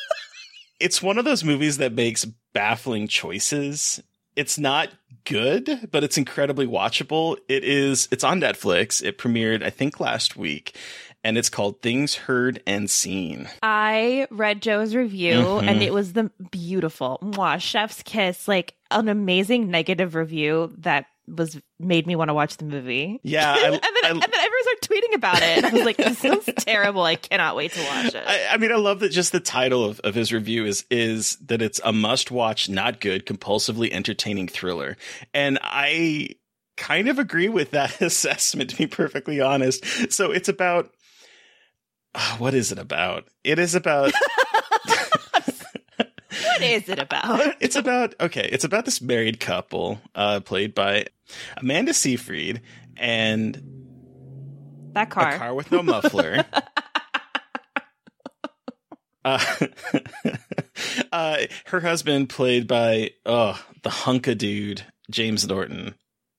it's 0.81 1.03
one 1.03 1.19
of 1.19 1.25
those 1.25 1.43
movies 1.43 1.79
that 1.79 1.93
makes 1.93 2.27
baffling 2.53 3.09
choices. 3.09 4.03
It's 4.37 4.59
not 4.59 4.91
good, 5.25 5.89
but 5.91 6.05
it's 6.05 6.19
incredibly 6.19 6.67
watchable. 6.67 7.39
It 7.49 7.65
is. 7.65 8.09
It's 8.11 8.25
on 8.25 8.41
Netflix. 8.41 9.03
It 9.03 9.19
premiered, 9.19 9.63
I 9.63 9.71
think, 9.71 10.01
last 10.01 10.37
week, 10.37 10.77
and 11.25 11.37
it's 11.39 11.49
called 11.49 11.83
Things 11.83 12.15
Heard 12.15 12.63
and 12.67 12.91
Seen. 12.91 13.49
I 13.63 14.27
read 14.31 14.63
Joe's 14.63 14.95
review 14.95 15.35
Mhm. 15.35 15.69
and 15.69 15.83
it 15.83 15.93
was 15.93 16.13
the 16.15 16.31
beautiful 16.51 17.19
mwah, 17.23 17.61
chef's 17.61 18.03
kiss, 18.03 18.47
like 18.49 18.75
an 18.91 19.09
amazing 19.09 19.71
negative 19.71 20.15
review 20.15 20.73
that 20.79 21.07
was 21.29 21.61
made 21.79 22.09
me 22.09 22.17
want 22.17 22.29
to 22.29 22.35
watch 22.35 22.57
the 22.57 22.65
movie. 22.65 23.21
Yeah, 23.23 23.53
I- 23.57 23.61
and, 23.67 23.75
then, 23.75 23.83
I- 24.05 24.09
and 24.09 24.21
then 24.21 24.31
everyone 24.35 24.63
started 24.63 24.83
tweeting 24.83 25.15
about 25.15 25.37
it. 25.43 25.59
And 25.59 25.67
I 25.67 25.71
was 25.71 25.85
like, 25.85 25.97
this 25.97 26.19
sounds 26.19 26.45
terrible. 26.59 27.03
I 27.05 27.15
cannot 27.15 27.55
wait 27.55 27.73
to 27.73 27.83
watch 27.85 28.15
it. 28.15 28.25
I, 28.27 28.49
I 28.51 28.57
mean, 28.57 28.73
I 28.73 28.77
love 28.77 28.99
that 29.01 29.11
just 29.11 29.31
the 29.31 29.39
title 29.39 29.85
of, 29.85 30.01
of 30.01 30.15
his 30.17 30.33
review 30.33 30.65
is 30.65 30.85
is 30.91 31.37
that 31.47 31.63
it's 31.63 31.81
a 31.85 31.93
must 31.93 32.31
watch, 32.33 32.69
not 32.69 33.01
good, 33.01 33.27
compulsively 33.27 33.93
entertaining 33.93 34.49
thriller. 34.49 34.97
And 35.33 35.61
I 35.63 36.31
kind 36.77 37.09
of 37.09 37.19
agree 37.21 37.49
with 37.49 37.71
that 37.73 38.01
assessment, 38.01 38.71
to 38.71 38.77
be 38.77 38.87
perfectly 38.89 39.41
honest. 39.41 39.85
So 40.13 40.33
it's 40.33 40.49
about 40.49 40.91
ah, 42.15 42.37
what 42.39 42.55
is 42.55 42.73
it 42.73 42.79
about? 42.79 43.29
It 43.45 43.59
is 43.59 43.75
about 43.75 44.13
what 45.97 46.63
is 46.63 46.89
it 46.89 46.99
about? 46.99 47.55
it's 47.61 47.77
about 47.77 48.15
okay, 48.21 48.49
it's 48.53 48.65
about 48.65 48.85
this 48.85 49.01
married 49.01 49.41
couple, 49.41 50.01
uh, 50.15 50.41
played 50.41 50.75
by 50.75 51.07
Amanda 51.57 51.95
Seyfried 51.95 52.61
and 52.97 53.61
That 54.95 55.11
car. 55.11 55.35
a 55.35 55.39
car 55.39 55.55
with 55.55 55.71
no 55.73 55.83
muffler. 55.83 56.45
uh, 59.25 59.45
uh, 61.13 61.39
her 61.67 61.81
husband, 61.81 62.29
played 62.29 62.67
by 62.67 63.11
oh 63.27 63.63
the 63.83 63.91
hunka 63.91 64.37
dude 64.37 64.83
James 65.11 65.47
Norton. 65.47 65.95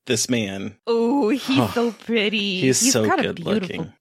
This 0.06 0.28
man, 0.28 0.76
Oh, 0.88 1.28
he's 1.28 1.72
so 1.74 1.92
pretty. 1.92 2.60
he's 2.60 2.92
so 2.92 3.06
got 3.06 3.20
a 3.20 3.22
good 3.22 3.36
beautiful, 3.36 3.60
looking. 3.76 3.92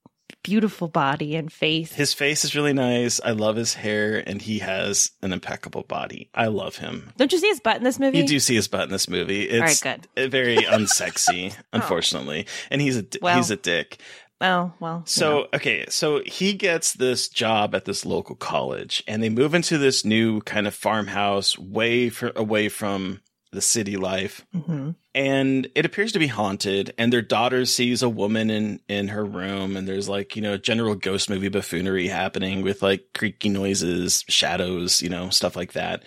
Beautiful 0.44 0.88
body 0.88 1.36
and 1.36 1.52
face. 1.52 1.94
His 1.94 2.14
face 2.14 2.44
is 2.46 2.56
really 2.56 2.74
nice. 2.74 3.20
I 3.24 3.32
love 3.32 3.56
his 3.56 3.74
hair, 3.74 4.24
and 4.26 4.42
he 4.42 4.60
has 4.60 5.12
an 5.22 5.34
impeccable 5.34 5.84
body. 5.84 6.30
I 6.34 6.48
love 6.48 6.78
him. 6.78 7.12
Don't 7.18 7.32
you 7.32 7.40
see 7.40 7.50
his 7.50 7.60
butt 7.60 7.78
in 7.78 7.84
this 7.84 8.00
movie? 8.00 8.20
You 8.20 8.28
do 8.28 8.40
see 8.40 8.56
his 8.56 8.68
butt 8.68 8.84
in 8.84 8.90
this 8.90 9.10
movie. 9.10 9.44
It's 9.44 9.86
right, 9.86 10.08
very 10.32 10.58
unsexy, 10.58 11.54
oh. 11.54 11.64
unfortunately, 11.74 12.48
and 12.70 12.82
he's 12.82 12.98
a 12.98 13.06
Well, 13.22 13.38
he's 13.38 13.52
a 13.52 13.56
dick. 13.56 14.00
Oh 14.42 14.74
well. 14.80 15.04
So 15.06 15.48
okay, 15.54 15.86
so 15.90 16.22
he 16.26 16.54
gets 16.54 16.94
this 16.94 17.30
job 17.30 17.76
at 17.76 17.86
this 17.86 18.06
local 18.06 18.36
college, 18.36 19.04
and 19.08 19.22
they 19.22 19.30
move 19.30 19.54
into 19.54 19.78
this 19.78 20.04
new 20.04 20.42
kind 20.42 20.66
of 20.66 20.74
farmhouse, 20.74 21.60
way 21.60 22.10
for, 22.10 22.32
away 22.36 22.68
from 22.68 23.22
the 23.52 23.62
city 23.62 23.98
life, 23.98 24.46
hmm 24.54 24.92
and 25.14 25.68
it 25.76 25.86
appears 25.86 26.14
to 26.14 26.20
be 26.20 26.28
haunted. 26.28 26.94
And 26.98 27.12
their 27.12 27.22
daughter 27.22 27.66
sees 27.66 28.02
a 28.02 28.08
woman 28.08 28.50
in 28.50 28.80
in 28.88 29.10
her 29.10 29.26
room, 29.26 29.76
and 29.76 29.88
there's 29.88 30.08
like 30.08 30.36
you 30.36 30.42
know 30.42 30.58
general 30.58 30.96
ghost 30.96 31.30
movie 31.30 31.50
buffoonery 31.50 32.08
happening 32.08 32.62
with 32.62 32.82
like 32.82 33.08
creaky 33.14 33.50
noises, 33.50 34.24
shadows, 34.30 35.02
you 35.02 35.10
know 35.10 35.30
stuff 35.30 35.56
like 35.56 35.74
that. 35.74 36.04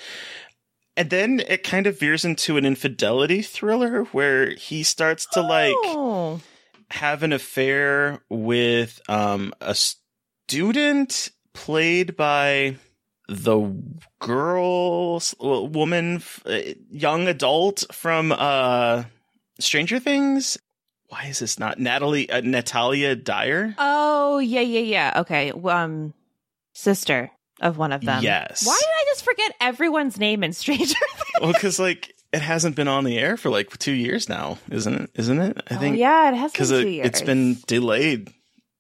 And 0.97 1.11
then 1.11 1.43
it 1.49 1.65
kind 1.65 1.87
of 1.87 1.99
veers 1.99 2.25
into 2.25 2.57
an 2.57 2.65
infidelity 2.65 3.43
thriller 3.43 4.05
where 4.13 4.55
he 4.55 4.83
starts 4.85 5.27
to 5.33 5.41
like 5.43 5.75
Oh. 5.77 6.41
have 6.91 7.23
an 7.23 7.33
affair 7.33 8.23
with 8.31 9.01
um 9.09 9.53
a 9.61 9.75
student 9.75 11.31
played 11.53 12.17
by 12.17 12.77
the 13.29 13.75
girl 14.21 15.23
woman 15.41 16.23
uh, 16.47 16.59
young 16.91 17.27
adult 17.29 17.85
from 17.93 18.33
uh 18.33 19.05
Stranger 19.59 19.99
Things 19.99 20.59
why 21.09 21.27
is 21.27 21.39
this 21.39 21.59
not 21.59 21.79
Natalie 21.79 22.29
uh, 22.29 22.41
Natalia 22.41 23.15
Dyer 23.17 23.75
Oh 23.79 24.39
yeah, 24.39 24.61
yeah, 24.61 24.81
yeah. 24.81 25.21
Okay. 25.21 25.53
Um, 25.53 26.13
sister 26.73 27.31
of 27.61 27.79
one 27.79 27.93
of 27.93 28.01
them. 28.01 28.23
Yes. 28.23 28.67
Why 28.67 28.77
did 28.81 28.89
I 28.89 29.05
just 29.11 29.25
forget 29.25 29.53
everyone's 29.61 30.19
name 30.19 30.43
in 30.43 30.53
Stranger 30.53 30.85
Things? 31.15 31.41
well 31.41 31.55
cuz 31.55 31.79
like 31.79 32.15
it 32.33 32.43
hasn't 32.43 32.75
been 32.75 32.89
on 32.89 33.05
the 33.05 33.17
air 33.17 33.37
for 33.37 33.49
like 33.49 33.77
2 33.79 33.93
years 33.93 34.29
now 34.29 34.59
isn't 34.71 34.95
it 34.95 35.11
isn't 35.15 35.41
it 35.41 35.59
I 35.71 35.77
think 35.77 35.95
oh, 35.95 35.99
yeah, 35.99 36.31
it 36.31 36.35
has 36.35 36.53
two 36.53 36.75
it, 36.75 37.07
it's 37.07 37.23
been 37.23 37.59
delayed 37.67 38.33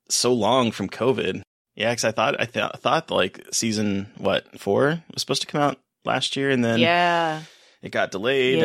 so 0.08 0.32
long 0.32 0.72
from 0.72 0.88
COVID. 0.88 1.42
Yeah, 1.74 1.90
because 1.90 2.04
I 2.04 2.12
thought 2.12 2.40
I 2.40 2.44
th- 2.44 2.72
thought 2.76 3.10
like 3.10 3.46
season 3.52 4.12
what 4.16 4.60
four 4.60 5.02
was 5.12 5.22
supposed 5.22 5.42
to 5.42 5.48
come 5.48 5.60
out 5.60 5.78
last 6.04 6.36
year, 6.36 6.50
and 6.50 6.64
then 6.64 6.78
yeah, 6.78 7.42
it 7.82 7.90
got 7.90 8.12
delayed, 8.12 8.58
yeah. 8.58 8.64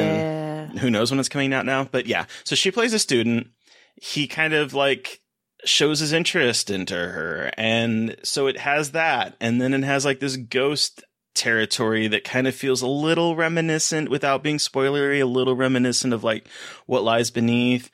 and 0.69 0.79
who 0.79 0.91
knows 0.91 1.09
when 1.09 1.19
it's 1.19 1.29
coming 1.29 1.53
out 1.53 1.65
now. 1.65 1.85
But 1.85 2.05
yeah, 2.05 2.25
so 2.43 2.55
she 2.55 2.71
plays 2.71 2.93
a 2.93 2.99
student. 2.99 3.47
He 3.95 4.27
kind 4.27 4.53
of 4.53 4.73
like 4.73 5.21
shows 5.65 5.99
his 5.99 6.13
interest 6.13 6.69
into 6.69 6.95
her, 6.95 7.51
and 7.57 8.15
so 8.23 8.47
it 8.47 8.57
has 8.57 8.91
that, 8.91 9.35
and 9.41 9.59
then 9.59 9.73
it 9.73 9.83
has 9.83 10.05
like 10.05 10.19
this 10.19 10.37
ghost 10.37 11.03
territory 11.35 12.07
that 12.07 12.23
kind 12.23 12.47
of 12.47 12.55
feels 12.55 12.81
a 12.81 12.87
little 12.87 13.35
reminiscent, 13.35 14.09
without 14.09 14.43
being 14.43 14.57
spoilery, 14.57 15.21
a 15.21 15.25
little 15.25 15.55
reminiscent 15.55 16.13
of 16.13 16.23
like 16.23 16.47
what 16.85 17.03
lies 17.03 17.31
beneath. 17.31 17.89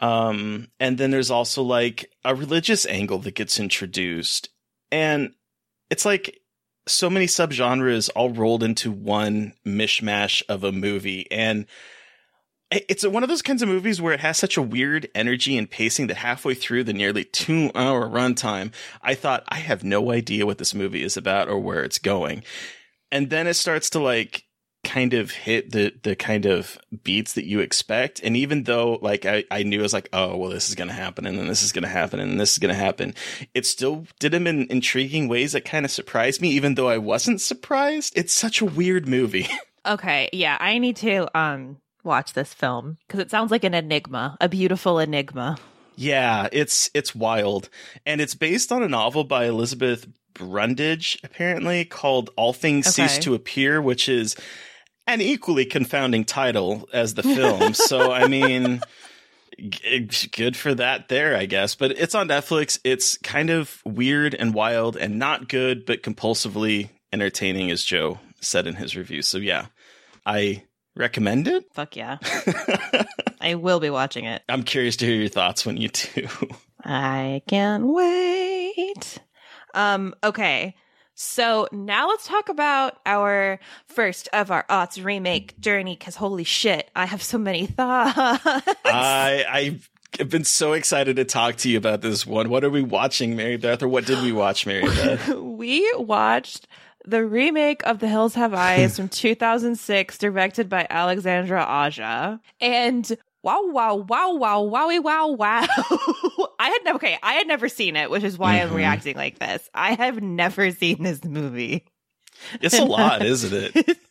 Um, 0.00 0.68
and 0.80 0.96
then 0.98 1.10
there's 1.10 1.30
also 1.30 1.62
like 1.62 2.10
a 2.24 2.34
religious 2.34 2.86
angle 2.86 3.18
that 3.18 3.34
gets 3.34 3.60
introduced. 3.60 4.48
And 4.90 5.34
it's 5.90 6.04
like 6.04 6.40
so 6.86 7.10
many 7.10 7.26
subgenres 7.26 8.10
all 8.16 8.30
rolled 8.30 8.62
into 8.62 8.90
one 8.90 9.54
mishmash 9.66 10.42
of 10.48 10.64
a 10.64 10.72
movie. 10.72 11.30
And 11.30 11.66
it's 12.70 13.06
one 13.06 13.22
of 13.22 13.28
those 13.28 13.42
kinds 13.42 13.62
of 13.62 13.68
movies 13.68 14.00
where 14.00 14.14
it 14.14 14.20
has 14.20 14.38
such 14.38 14.56
a 14.56 14.62
weird 14.62 15.08
energy 15.14 15.58
and 15.58 15.70
pacing 15.70 16.06
that 16.06 16.16
halfway 16.16 16.54
through 16.54 16.84
the 16.84 16.92
nearly 16.92 17.24
two 17.24 17.70
hour 17.74 18.08
runtime, 18.08 18.72
I 19.02 19.14
thought, 19.14 19.44
I 19.48 19.56
have 19.56 19.82
no 19.82 20.12
idea 20.12 20.46
what 20.46 20.58
this 20.58 20.74
movie 20.74 21.02
is 21.02 21.16
about 21.16 21.48
or 21.48 21.58
where 21.58 21.82
it's 21.82 21.98
going. 21.98 22.44
And 23.10 23.28
then 23.28 23.48
it 23.48 23.54
starts 23.54 23.90
to 23.90 23.98
like 23.98 24.44
kind 24.90 25.14
of 25.14 25.30
hit 25.30 25.70
the 25.70 25.92
the 26.02 26.16
kind 26.16 26.46
of 26.46 26.76
beats 27.04 27.34
that 27.34 27.46
you 27.46 27.60
expect. 27.60 28.20
And 28.24 28.36
even 28.36 28.64
though 28.64 28.98
like 29.00 29.24
I, 29.24 29.44
I 29.50 29.62
knew 29.62 29.78
I 29.78 29.82
was 29.82 29.92
like, 29.92 30.08
oh 30.12 30.36
well 30.36 30.50
this 30.50 30.68
is 30.68 30.74
gonna 30.74 30.92
happen 30.92 31.26
and 31.26 31.38
then 31.38 31.46
this 31.46 31.62
is 31.62 31.70
gonna 31.70 31.86
happen 31.86 32.18
and 32.18 32.40
this 32.40 32.52
is 32.52 32.58
gonna 32.58 32.74
happen, 32.74 33.14
it 33.54 33.66
still 33.66 34.06
did 34.18 34.32
them 34.32 34.48
in 34.48 34.66
intriguing 34.68 35.28
ways 35.28 35.52
that 35.52 35.64
kind 35.64 35.84
of 35.84 35.92
surprised 35.92 36.40
me, 36.40 36.50
even 36.50 36.74
though 36.74 36.88
I 36.88 36.98
wasn't 36.98 37.40
surprised. 37.40 38.14
It's 38.16 38.32
such 38.32 38.60
a 38.60 38.66
weird 38.66 39.08
movie. 39.08 39.48
Okay, 39.86 40.28
yeah, 40.34 40.58
I 40.60 40.76
need 40.76 40.96
to 40.96 41.26
um 41.34 41.78
watch 42.04 42.34
this 42.34 42.52
film 42.52 42.98
because 43.06 43.18
it 43.18 43.30
sounds 43.30 43.50
like 43.50 43.64
an 43.64 43.72
enigma, 43.72 44.36
a 44.38 44.46
beautiful 44.46 44.98
enigma. 44.98 45.56
Yeah, 45.96 46.48
it's 46.52 46.90
it's 46.92 47.14
wild, 47.14 47.70
and 48.04 48.20
it's 48.20 48.34
based 48.34 48.72
on 48.72 48.82
a 48.82 48.88
novel 48.88 49.24
by 49.24 49.46
Elizabeth 49.46 50.06
Brundage, 50.34 51.18
apparently 51.24 51.86
called 51.86 52.28
"All 52.36 52.52
Things 52.52 52.94
Cease 52.94 53.18
to 53.20 53.32
Appear," 53.32 53.80
which 53.80 54.06
is 54.06 54.36
an 55.12 55.20
equally 55.20 55.64
confounding 55.64 56.24
title 56.24 56.88
as 56.92 57.14
the 57.14 57.22
film. 57.22 57.74
so, 57.74 58.12
I 58.12 58.28
mean, 58.28 58.80
g- 59.58 60.08
good 60.32 60.56
for 60.56 60.74
that 60.74 61.08
there, 61.08 61.36
I 61.36 61.46
guess. 61.46 61.74
But 61.74 61.92
it's 61.92 62.14
on 62.14 62.28
Netflix. 62.28 62.78
It's 62.84 63.18
kind 63.18 63.50
of 63.50 63.82
weird 63.84 64.34
and 64.34 64.54
wild, 64.54 64.96
and 64.96 65.18
not 65.18 65.48
good, 65.48 65.86
but 65.86 66.02
compulsively 66.02 66.90
entertaining, 67.12 67.70
as 67.70 67.84
Joe 67.84 68.18
said 68.40 68.66
in 68.66 68.76
his 68.76 68.96
review. 68.96 69.22
So, 69.22 69.38
yeah, 69.38 69.66
I 70.24 70.64
recommend 70.96 71.48
it. 71.48 71.64
Fuck 71.74 71.96
yeah, 71.96 72.18
I 73.40 73.54
will 73.54 73.80
be 73.80 73.90
watching 73.90 74.24
it. 74.24 74.42
I'm 74.48 74.62
curious 74.62 74.96
to 74.96 75.06
hear 75.06 75.16
your 75.16 75.28
thoughts 75.28 75.64
when 75.64 75.76
you 75.76 75.88
do. 75.88 76.28
I 76.84 77.42
can't 77.46 77.86
wait. 77.86 79.18
Um, 79.74 80.14
okay. 80.24 80.74
So 81.22 81.68
now 81.70 82.08
let's 82.08 82.26
talk 82.26 82.48
about 82.48 82.96
our 83.04 83.60
first 83.88 84.30
of 84.32 84.50
our 84.50 84.64
aughts 84.70 85.04
remake 85.04 85.60
journey 85.60 85.94
because 85.94 86.16
holy 86.16 86.44
shit, 86.44 86.90
I 86.96 87.04
have 87.04 87.22
so 87.22 87.36
many 87.36 87.66
thoughts. 87.66 88.16
I 88.86 89.44
I've 90.18 90.30
been 90.30 90.44
so 90.44 90.72
excited 90.72 91.16
to 91.16 91.26
talk 91.26 91.56
to 91.56 91.68
you 91.68 91.76
about 91.76 92.00
this 92.00 92.26
one. 92.26 92.48
What 92.48 92.64
are 92.64 92.70
we 92.70 92.80
watching, 92.80 93.36
Mary 93.36 93.58
Beth, 93.58 93.82
or 93.82 93.88
what 93.88 94.06
did 94.06 94.22
we 94.22 94.32
watch, 94.32 94.64
Mary 94.64 94.84
Beth? 94.86 95.28
we 95.34 95.86
watched 95.98 96.66
the 97.04 97.22
remake 97.22 97.82
of 97.86 97.98
The 97.98 98.08
Hills 98.08 98.34
Have 98.34 98.54
Eyes 98.54 98.96
from 98.96 99.10
2006, 99.10 100.16
directed 100.16 100.70
by 100.70 100.86
Alexandre 100.88 101.58
Aja. 101.58 102.40
And 102.62 103.14
wow, 103.42 103.62
wow, 103.66 103.94
wow, 103.96 104.34
wow, 104.34 104.62
wowie, 104.64 105.02
wow, 105.02 105.28
wow. 105.28 105.66
I 106.58 106.68
had 106.70 106.78
never, 106.84 106.96
okay, 106.96 107.18
I 107.22 107.34
had 107.34 107.46
never 107.46 107.68
seen 107.68 107.96
it, 107.96 108.10
which 108.10 108.24
is 108.24 108.38
why 108.38 108.60
I'm 108.60 108.70
Mhm. 108.70 108.74
reacting 108.74 109.16
like 109.16 109.38
this. 109.38 109.68
I 109.74 109.92
have 109.94 110.20
never 110.22 110.70
seen 110.70 111.02
this 111.02 111.24
movie. 111.24 111.86
It's 112.60 112.78
a 112.78 112.84
lot, 112.84 113.22
isn't 113.22 113.72
it? 113.76 113.98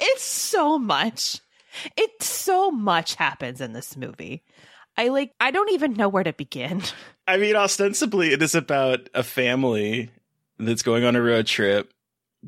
It's 0.00 0.22
so 0.22 0.78
much. 0.78 1.40
It's 1.96 2.26
so 2.26 2.70
much 2.70 3.14
happens 3.14 3.60
in 3.60 3.72
this 3.72 3.96
movie. 3.96 4.42
I 4.96 5.08
like, 5.08 5.32
I 5.40 5.50
don't 5.50 5.70
even 5.72 5.94
know 5.94 6.08
where 6.08 6.24
to 6.24 6.32
begin. 6.32 6.82
I 7.26 7.36
mean, 7.36 7.56
ostensibly, 7.56 8.32
it 8.32 8.42
is 8.42 8.54
about 8.54 9.08
a 9.14 9.22
family 9.22 10.10
that's 10.58 10.82
going 10.82 11.04
on 11.04 11.16
a 11.16 11.22
road 11.22 11.46
trip 11.46 11.92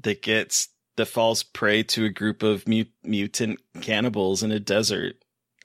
that 0.02 0.22
gets 0.22 0.68
that 0.96 1.06
falls 1.06 1.42
prey 1.42 1.82
to 1.84 2.04
a 2.04 2.10
group 2.10 2.42
of 2.42 2.66
mu- 2.68 2.84
mutant 3.02 3.60
cannibals 3.80 4.42
in 4.42 4.52
a 4.52 4.60
desert. 4.60 5.16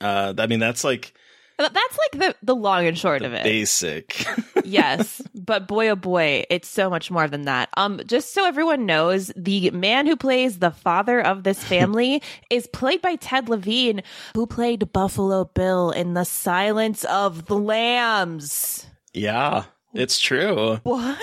Uh, 0.02 0.34
I 0.38 0.48
mean, 0.48 0.60
that's 0.60 0.84
like 0.84 1.14
that's 1.58 1.76
like 2.14 2.22
the, 2.22 2.36
the 2.42 2.56
long 2.56 2.88
and 2.88 2.98
short 2.98 3.22
of 3.22 3.34
it. 3.34 3.44
basic. 3.44 4.26
yes, 4.64 5.22
but 5.36 5.68
boy 5.68 5.90
oh 5.90 5.96
boy, 5.98 6.46
it's 6.50 6.70
so 6.70 6.90
much 6.90 7.12
more 7.12 7.28
than 7.28 7.42
that. 7.44 7.68
Um 7.76 8.00
just 8.06 8.34
so 8.34 8.46
everyone 8.46 8.86
knows, 8.86 9.30
the 9.36 9.70
man 9.72 10.08
who 10.08 10.16
plays 10.16 10.60
the 10.60 10.72
father 10.72 11.20
of 11.20 11.44
this 11.44 11.62
family 11.76 12.24
is 12.50 12.66
played 12.68 13.02
by 13.02 13.16
Ted 13.18 13.50
Levine, 13.50 14.04
who 14.36 14.48
played 14.48 14.94
Buffalo 14.94 15.46
Bill 15.54 15.92
in 15.92 16.14
The 16.14 16.24
Silence 16.24 17.04
of 17.04 17.48
the 17.48 17.58
Lambs. 17.58 18.86
yeah, 19.14 19.66
it's 19.94 20.18
true. 20.18 20.80
What? 20.84 21.20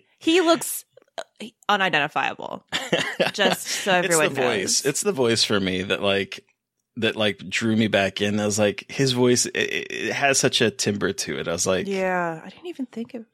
he 0.18 0.40
looks 0.40 0.84
unidentifiable. 1.68 2.64
Just 3.32 3.66
so 3.66 3.92
everyone 3.92 4.26
it's 4.26 4.34
the 4.34 4.40
knows. 4.40 4.54
voice. 4.54 4.84
It's 4.84 5.00
the 5.02 5.12
voice 5.12 5.44
for 5.44 5.60
me 5.60 5.82
that 5.82 6.02
like 6.02 6.44
that 6.96 7.16
like 7.16 7.38
drew 7.48 7.76
me 7.76 7.86
back 7.88 8.20
in. 8.20 8.38
I 8.40 8.46
was 8.46 8.58
like, 8.58 8.84
his 8.90 9.12
voice 9.12 9.46
it, 9.46 9.56
it 9.56 10.12
has 10.12 10.38
such 10.38 10.60
a 10.60 10.70
timbre 10.70 11.12
to 11.12 11.38
it. 11.38 11.48
I 11.48 11.52
was 11.52 11.66
like, 11.66 11.86
yeah, 11.86 12.40
I 12.44 12.48
didn't 12.48 12.66
even 12.66 12.86
think 12.86 13.14
of 13.14 13.24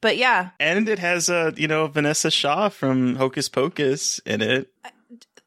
But 0.00 0.16
yeah, 0.16 0.50
and 0.58 0.88
it 0.88 0.98
has 0.98 1.28
a 1.28 1.52
you 1.56 1.68
know 1.68 1.88
Vinessa 1.88 2.32
Shaw 2.32 2.68
from 2.68 3.16
Hocus 3.16 3.48
Pocus 3.48 4.18
in 4.26 4.40
it. 4.42 4.68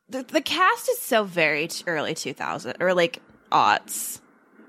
the, 0.10 0.24
the 0.24 0.42
cast 0.42 0.88
is 0.90 1.00
so 1.00 1.24
very 1.24 1.68
early 1.88 2.14
2000 2.14 2.76
or 2.80 2.94
like 2.94 3.22
aughts 3.52 4.20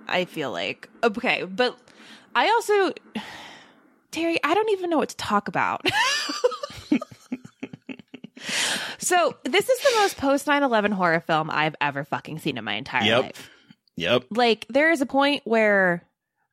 i 0.08 0.24
feel 0.24 0.50
like 0.52 0.88
okay 1.02 1.44
but 1.44 1.76
i 2.34 2.48
also 2.48 2.92
terry 4.10 4.38
i 4.44 4.54
don't 4.54 4.70
even 4.70 4.88
know 4.90 4.96
what 4.98 5.08
to 5.10 5.16
talk 5.16 5.48
about 5.48 5.84
so 9.06 9.36
this 9.44 9.68
is 9.68 9.78
the 9.80 9.92
most 10.00 10.16
post 10.16 10.46
9-11 10.46 10.92
horror 10.92 11.20
film 11.20 11.48
i've 11.50 11.76
ever 11.80 12.04
fucking 12.04 12.38
seen 12.38 12.58
in 12.58 12.64
my 12.64 12.74
entire 12.74 13.04
Yep. 13.04 13.22
life 13.22 13.50
Yep. 13.96 14.12
Yep. 14.22 14.24
Like 14.30 14.66
there 14.68 14.90
is 14.90 15.00
a 15.00 15.06
point 15.06 15.40
where 15.44 16.02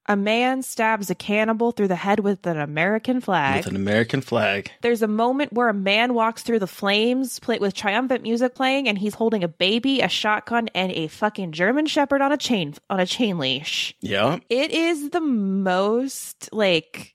a 0.05 0.15
man 0.17 0.61
stabs 0.63 1.09
a 1.09 1.15
cannibal 1.15 1.71
through 1.71 1.87
the 1.89 1.95
head 1.95 2.19
with 2.19 2.45
an 2.47 2.57
american 2.59 3.19
flag 3.21 3.57
With 3.63 3.67
an 3.67 3.75
American 3.77 4.19
flag. 4.21 4.69
there's 4.81 5.01
a 5.01 5.07
moment 5.07 5.51
where 5.53 5.69
a 5.69 5.73
man 5.73 6.13
walks 6.13 6.43
through 6.43 6.59
the 6.59 6.67
flames 6.67 7.39
play- 7.39 7.59
with 7.59 7.73
triumphant 7.73 8.21
music 8.23 8.53
playing 8.55 8.87
and 8.89 8.97
he's 8.97 9.13
holding 9.15 9.43
a 9.43 9.47
baby 9.47 10.01
a 10.01 10.07
shotgun 10.09 10.69
and 10.75 10.91
a 10.93 11.07
fucking 11.07 11.51
german 11.53 11.85
shepherd 11.85 12.21
on 12.21 12.31
a 12.33 12.37
chain 12.37 12.73
on 12.89 12.99
a 12.99 13.05
chain 13.05 13.37
leash 13.37 13.93
Yeah. 14.01 14.39
it 14.49 14.71
is 14.71 15.09
the 15.11 15.21
most 15.21 16.49
like 16.53 17.12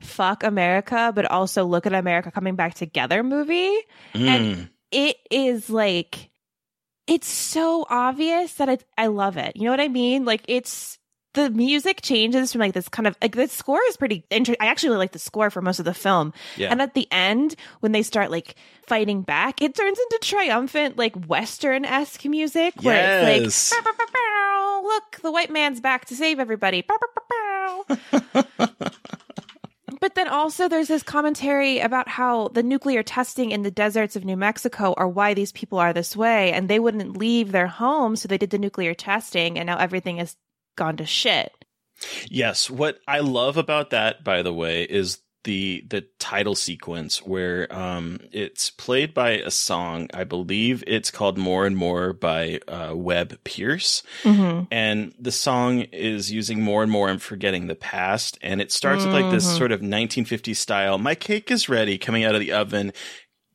fuck 0.00 0.42
america 0.44 1.12
but 1.14 1.24
also 1.26 1.64
look 1.64 1.86
at 1.86 1.92
america 1.92 2.30
coming 2.30 2.54
back 2.56 2.74
together 2.74 3.22
movie 3.22 3.76
And- 4.14 4.56
Mm. 4.56 4.68
it 4.92 5.16
is 5.30 5.68
like 5.70 6.30
it's 7.06 7.26
so 7.28 7.86
obvious 7.88 8.54
that 8.54 8.68
I, 8.68 8.78
I 8.96 9.06
love 9.08 9.36
it 9.36 9.56
you 9.56 9.64
know 9.64 9.70
what 9.70 9.80
i 9.80 9.88
mean 9.88 10.24
like 10.24 10.42
it's 10.48 10.98
the 11.34 11.50
music 11.50 12.00
changes 12.02 12.50
from 12.52 12.60
like 12.60 12.72
this 12.74 12.88
kind 12.88 13.06
of 13.06 13.16
like 13.20 13.34
the 13.36 13.46
score 13.48 13.78
is 13.88 13.96
pretty 13.96 14.24
inter- 14.30 14.56
i 14.60 14.66
actually 14.66 14.96
like 14.96 15.12
the 15.12 15.18
score 15.18 15.50
for 15.50 15.60
most 15.62 15.78
of 15.78 15.84
the 15.84 15.94
film 15.94 16.32
Yeah. 16.56 16.70
and 16.70 16.80
at 16.80 16.94
the 16.94 17.06
end 17.12 17.54
when 17.80 17.92
they 17.92 18.02
start 18.02 18.30
like 18.30 18.54
fighting 18.86 19.22
back 19.22 19.60
it 19.62 19.74
turns 19.74 19.98
into 19.98 20.18
triumphant 20.22 20.96
like 20.96 21.14
western-esque 21.26 22.24
music 22.24 22.74
where 22.82 22.96
Yes. 23.30 23.42
it's 23.46 23.72
like 23.72 23.84
"Bow, 23.84 23.90
bow, 23.92 23.96
bow, 23.98 24.12
bow, 24.12 24.80
look 24.84 25.20
the 25.22 25.30
white 25.32 25.50
man's 25.50 25.80
back 25.80 26.06
to 26.06 26.16
save 26.16 26.40
everybody 26.40 26.82
Bow, 26.88 26.96
bow, 26.98 27.84
bow, 27.84 28.34
bow." 28.34 28.68
But 30.00 30.14
then 30.14 30.28
also 30.28 30.68
there's 30.68 30.88
this 30.88 31.02
commentary 31.02 31.80
about 31.80 32.08
how 32.08 32.48
the 32.48 32.62
nuclear 32.62 33.02
testing 33.02 33.50
in 33.50 33.62
the 33.62 33.70
deserts 33.70 34.16
of 34.16 34.24
New 34.24 34.36
Mexico 34.36 34.94
are 34.96 35.08
why 35.08 35.34
these 35.34 35.52
people 35.52 35.78
are 35.78 35.92
this 35.92 36.16
way 36.16 36.52
and 36.52 36.68
they 36.68 36.78
wouldn't 36.78 37.16
leave 37.16 37.52
their 37.52 37.66
home, 37.66 38.16
so 38.16 38.28
they 38.28 38.38
did 38.38 38.50
the 38.50 38.58
nuclear 38.58 38.94
testing 38.94 39.58
and 39.58 39.66
now 39.66 39.76
everything 39.76 40.18
has 40.18 40.36
gone 40.76 40.96
to 40.96 41.06
shit. 41.06 41.52
Yes, 42.28 42.70
what 42.70 42.98
I 43.08 43.20
love 43.20 43.56
about 43.56 43.90
that, 43.90 44.22
by 44.22 44.42
the 44.42 44.52
way, 44.52 44.84
is 44.84 45.18
the 45.48 45.82
the 45.88 46.02
title 46.18 46.54
sequence 46.54 47.22
where 47.24 47.72
um 47.74 48.20
it's 48.32 48.68
played 48.68 49.14
by 49.14 49.30
a 49.30 49.50
song. 49.50 50.08
I 50.12 50.24
believe 50.24 50.84
it's 50.86 51.10
called 51.10 51.38
"More 51.38 51.64
and 51.66 51.74
More" 51.76 52.12
by 52.12 52.60
uh, 52.68 52.92
Webb 52.94 53.38
Pierce, 53.44 54.02
Mm-hmm. 54.24 54.64
and 54.70 55.14
the 55.18 55.32
song 55.32 55.80
is 55.90 56.30
using 56.30 56.60
more 56.62 56.82
and 56.82 56.92
more 56.92 57.08
and 57.08 57.20
forgetting 57.22 57.66
the 57.66 57.74
past, 57.74 58.38
and 58.42 58.60
it 58.60 58.70
starts 58.70 59.04
with 59.04 59.14
like 59.14 59.30
this 59.30 59.46
Mhm. 59.46 59.56
sort 59.58 59.72
of 59.72 59.80
1950s 59.80 60.58
style. 60.58 60.98
My 60.98 61.14
cake 61.14 61.50
is 61.50 61.68
ready, 61.70 61.96
coming 61.96 62.24
out 62.24 62.34
of 62.34 62.40
the 62.40 62.52
oven, 62.52 62.92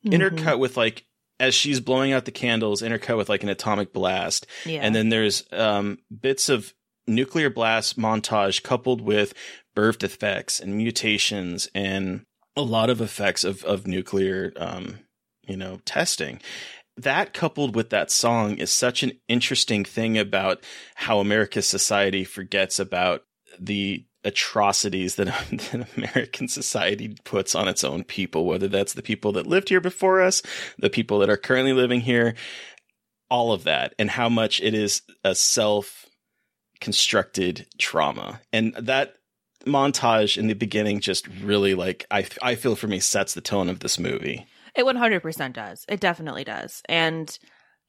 intercut 0.04 0.58
with 0.58 0.76
like. 0.76 1.04
As 1.40 1.52
she's 1.52 1.80
blowing 1.80 2.12
out 2.12 2.26
the 2.26 2.30
candles, 2.30 2.80
intercut 2.80 3.16
with 3.16 3.28
like 3.28 3.42
an 3.42 3.48
atomic 3.48 3.92
blast, 3.92 4.46
Yeah. 4.64 4.80
and 4.82 4.94
then 4.94 5.08
there's 5.08 5.42
um, 5.52 5.98
bits 6.20 6.48
of 6.48 6.72
nuclear 7.08 7.50
blast 7.50 7.98
montage 7.98 8.62
coupled 8.62 9.00
with 9.00 9.34
birth 9.74 9.98
defects 9.98 10.60
and 10.60 10.76
mutations 10.76 11.68
and 11.74 12.24
a 12.56 12.62
lot 12.62 12.90
of 12.90 13.00
effects 13.00 13.44
of, 13.44 13.64
of 13.64 13.86
nuclear, 13.86 14.52
um, 14.56 15.00
you 15.46 15.56
know, 15.56 15.80
testing. 15.84 16.40
that 16.96 17.34
coupled 17.34 17.74
with 17.74 17.90
that 17.90 18.10
song 18.10 18.56
is 18.56 18.72
such 18.72 19.02
an 19.02 19.12
interesting 19.26 19.84
thing 19.84 20.16
about 20.16 20.62
how 20.94 21.18
America's 21.18 21.66
society 21.66 22.22
forgets 22.22 22.78
about 22.78 23.24
the 23.58 24.04
atrocities 24.24 25.16
that, 25.16 25.26
that, 25.50 25.88
American 25.96 26.48
society 26.48 27.16
puts 27.24 27.54
on 27.54 27.68
its 27.68 27.84
own 27.84 28.04
people, 28.04 28.46
whether 28.46 28.68
that's 28.68 28.94
the 28.94 29.02
people 29.02 29.32
that 29.32 29.46
lived 29.46 29.68
here 29.68 29.80
before 29.80 30.22
us, 30.22 30.42
the 30.78 30.90
people 30.90 31.18
that 31.18 31.30
are 31.30 31.36
currently 31.36 31.72
living 31.72 32.00
here, 32.00 32.34
all 33.30 33.52
of 33.52 33.64
that, 33.64 33.94
and 33.98 34.10
how 34.10 34.28
much 34.28 34.60
it 34.60 34.74
is 34.74 35.02
a 35.22 35.34
self 35.34 36.06
constructed 36.80 37.66
trauma. 37.78 38.40
And 38.52 38.74
that 38.74 39.16
montage 39.66 40.36
in 40.36 40.46
the 40.46 40.54
beginning 40.54 41.00
just 41.00 41.26
really 41.42 41.74
like 41.74 42.06
I 42.10 42.26
I 42.42 42.54
feel 42.54 42.76
for 42.76 42.86
me 42.86 43.00
sets 43.00 43.34
the 43.34 43.40
tone 43.40 43.68
of 43.68 43.80
this 43.80 43.98
movie. 43.98 44.46
It 44.76 44.84
100% 44.84 45.52
does. 45.52 45.84
It 45.88 46.00
definitely 46.00 46.44
does. 46.44 46.82
And 46.88 47.36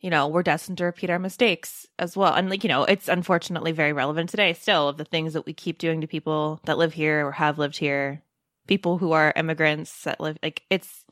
you 0.01 0.09
know, 0.09 0.27
we're 0.27 0.43
destined 0.43 0.77
to 0.77 0.85
repeat 0.85 1.09
our 1.09 1.17
mistakes 1.17 1.87
as 1.97 2.15
well. 2.15 2.33
And 2.33 2.49
like, 2.49 2.63
you 2.63 2.67
know, 2.67 2.83
it's 2.83 3.07
unfortunately 3.07 3.71
very 3.71 3.91
relevant 3.91 4.29
today 4.29 4.53
still 4.53 4.89
of 4.89 4.97
the 4.97 5.05
things 5.05 5.33
that 5.33 5.45
we 5.45 5.53
keep 5.53 5.79
doing 5.79 6.01
to 6.01 6.07
people 6.07 6.59
that 6.65 6.77
live 6.77 6.93
here 6.93 7.25
or 7.25 7.31
have 7.31 7.57
lived 7.57 7.77
here, 7.77 8.21
people 8.67 8.99
who 8.99 9.13
are 9.13 9.33
immigrants 9.35 10.03
that 10.03 10.19
live 10.19 10.37
like 10.43 10.61
it's 10.69 11.05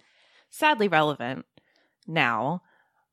sadly 0.49 0.87
relevant 0.87 1.45
now. 2.07 2.61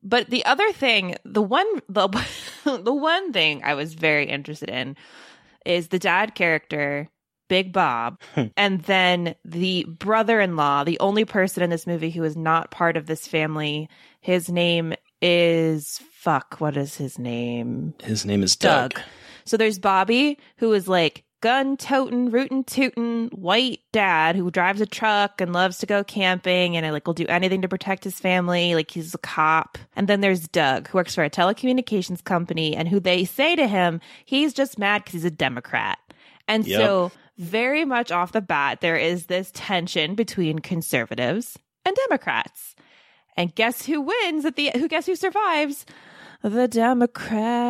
But 0.03 0.31
the 0.31 0.45
other 0.45 0.71
thing, 0.73 1.17
the 1.25 1.43
one 1.43 1.67
the 1.89 2.09
the 2.65 2.95
one 2.95 3.33
thing 3.33 3.63
I 3.65 3.75
was 3.75 3.95
very 3.95 4.27
interested 4.27 4.69
in 4.69 4.97
is 5.65 5.89
the 5.89 5.99
dad 5.99 6.35
character 6.35 7.09
Big 7.51 7.73
Bob, 7.73 8.19
and 8.57 8.81
then 8.83 9.35
the 9.45 9.85
brother 9.89 10.41
in 10.41 10.55
law, 10.57 10.85
the 10.85 10.99
only 11.01 11.25
person 11.27 11.63
in 11.65 11.69
this 11.69 11.87
movie 11.87 12.11
who 12.11 12.23
is 12.25 12.37
not 12.37 12.71
part 12.71 12.97
of 12.97 13.07
this 13.07 13.27
family. 13.27 13.89
His 14.21 14.49
name 14.49 14.95
is 15.21 16.01
fuck. 16.13 16.57
What 16.61 16.77
is 16.77 16.95
his 16.97 17.19
name? 17.19 17.93
His 18.03 18.25
name 18.25 18.43
is 18.45 18.55
Doug. 18.57 18.95
Doug. 18.95 19.03
So 19.45 19.57
there's 19.57 19.79
Bobby, 19.81 20.39
who 20.59 20.73
is 20.73 20.87
like 20.87 21.25
gun 21.41 21.77
toting, 21.77 22.31
rootin' 22.31 22.63
tootin' 22.65 23.31
white 23.33 23.81
dad 23.93 24.37
who 24.37 24.51
drives 24.51 24.81
a 24.81 24.87
truck 24.87 25.41
and 25.41 25.53
loves 25.53 25.79
to 25.79 25.87
go 25.87 26.05
camping 26.05 26.77
and 26.77 26.93
like 26.93 27.07
will 27.07 27.15
do 27.15 27.27
anything 27.29 27.63
to 27.63 27.69
protect 27.69 28.05
his 28.05 28.21
family. 28.21 28.75
Like 28.77 28.91
he's 28.93 29.15
a 29.15 29.19
cop. 29.19 29.77
And 29.97 30.07
then 30.07 30.21
there's 30.21 30.47
Doug, 30.49 30.87
who 30.89 30.99
works 30.99 31.15
for 31.15 31.25
a 31.25 31.31
telecommunications 31.31 32.23
company 32.23 32.77
and 32.77 32.87
who 32.89 33.01
they 33.01 33.25
say 33.25 33.57
to 33.57 33.67
him, 33.67 34.01
he's 34.25 34.53
just 34.53 34.79
mad 34.79 34.99
because 35.03 35.15
he's 35.15 35.25
a 35.25 35.31
Democrat. 35.31 35.99
And 36.47 36.67
Yep. 36.67 36.81
so 36.81 37.13
very 37.40 37.85
much 37.85 38.12
off 38.12 38.33
the 38.33 38.40
bat, 38.40 38.81
there 38.81 38.96
is 38.96 39.26
this 39.26 39.50
tension 39.55 40.14
between 40.14 40.59
conservatives 40.61 41.59
and 41.85 41.96
Democrats. 42.09 42.74
And 43.37 43.55
guess 43.55 43.87
who 43.87 44.03
wins 44.03 44.44
at 44.44 44.57
the 44.57 44.70
who 44.74 44.87
guess 44.88 45.07
who 45.07 45.16
survives? 45.16 45.87
The 46.42 46.68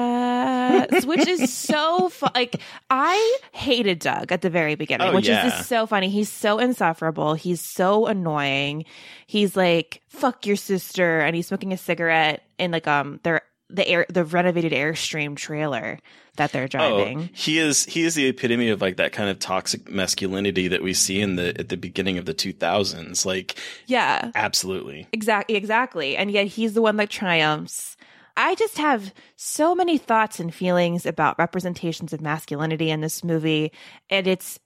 Democrats, 0.00 1.04
which 1.04 1.26
is 1.26 1.52
so 1.56 2.08
fun. 2.08 2.30
Like 2.34 2.56
I 2.88 3.38
hated 3.52 3.98
Doug 3.98 4.30
at 4.32 4.42
the 4.42 4.50
very 4.50 4.74
beginning, 4.76 5.08
Oh, 5.08 5.14
which 5.14 5.28
yeah. 5.28 5.46
is 5.46 5.52
just 5.52 5.68
so 5.68 5.86
funny. 5.86 6.08
He's 6.08 6.28
so 6.30 6.58
insufferable. 6.58 7.34
He's 7.34 7.60
so 7.60 8.06
annoying. 8.06 8.84
He's 9.26 9.56
like, 9.56 10.02
"Fuck 10.08 10.46
your 10.46 10.56
sister," 10.56 11.20
and 11.20 11.34
he's 11.36 11.48
smoking 11.48 11.72
a 11.72 11.76
cigarette 11.76 12.42
in 12.58 12.70
like 12.70 12.86
um 12.86 13.18
their 13.22 13.42
the 13.72 13.86
air 13.86 14.06
the 14.08 14.24
renovated 14.24 14.72
Airstream 14.72 15.36
trailer 15.36 15.98
that 16.36 16.52
they're 16.52 16.64
oh, 16.64 16.68
driving. 16.68 17.20
Oh, 17.20 17.28
he 17.32 17.58
is 17.58 17.84
he 17.84 18.02
is 18.02 18.14
the 18.14 18.26
epitome 18.26 18.70
of 18.70 18.80
like 18.80 18.96
that 18.96 19.12
kind 19.12 19.30
of 19.30 19.38
toxic 19.38 19.90
masculinity 19.90 20.68
that 20.68 20.82
we 20.82 20.94
see 20.94 21.20
in 21.20 21.36
the 21.36 21.58
at 21.58 21.68
the 21.68 21.76
beginning 21.76 22.18
of 22.18 22.24
the 22.24 22.34
2000s. 22.34 23.24
Like 23.24 23.56
Yeah. 23.86 24.30
absolutely. 24.34 25.06
Exactly, 25.12 25.56
exactly. 25.56 26.16
And 26.16 26.30
yet 26.30 26.46
he's 26.46 26.74
the 26.74 26.82
one 26.82 26.96
that 26.96 27.10
triumphs. 27.10 27.96
I 28.36 28.54
just 28.54 28.78
have 28.78 29.12
so 29.36 29.74
many 29.74 29.98
thoughts 29.98 30.40
and 30.40 30.54
feelings 30.54 31.04
about 31.04 31.38
representations 31.38 32.12
of 32.12 32.20
masculinity 32.20 32.90
in 32.90 33.00
this 33.00 33.22
movie, 33.22 33.72
and 34.08 34.26
it's 34.26 34.58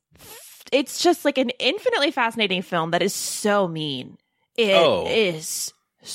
it's 0.71 1.03
just 1.03 1.25
like 1.25 1.39
an 1.39 1.51
infinitely 1.59 2.11
fascinating 2.11 2.63
film 2.63 2.93
that 2.93 3.03
is 3.03 3.15
so 3.15 3.67
mean. 3.67 4.17
It 4.57 4.75
oh. 4.75 5.07
is 5.09 5.73
Oh. 6.05 6.07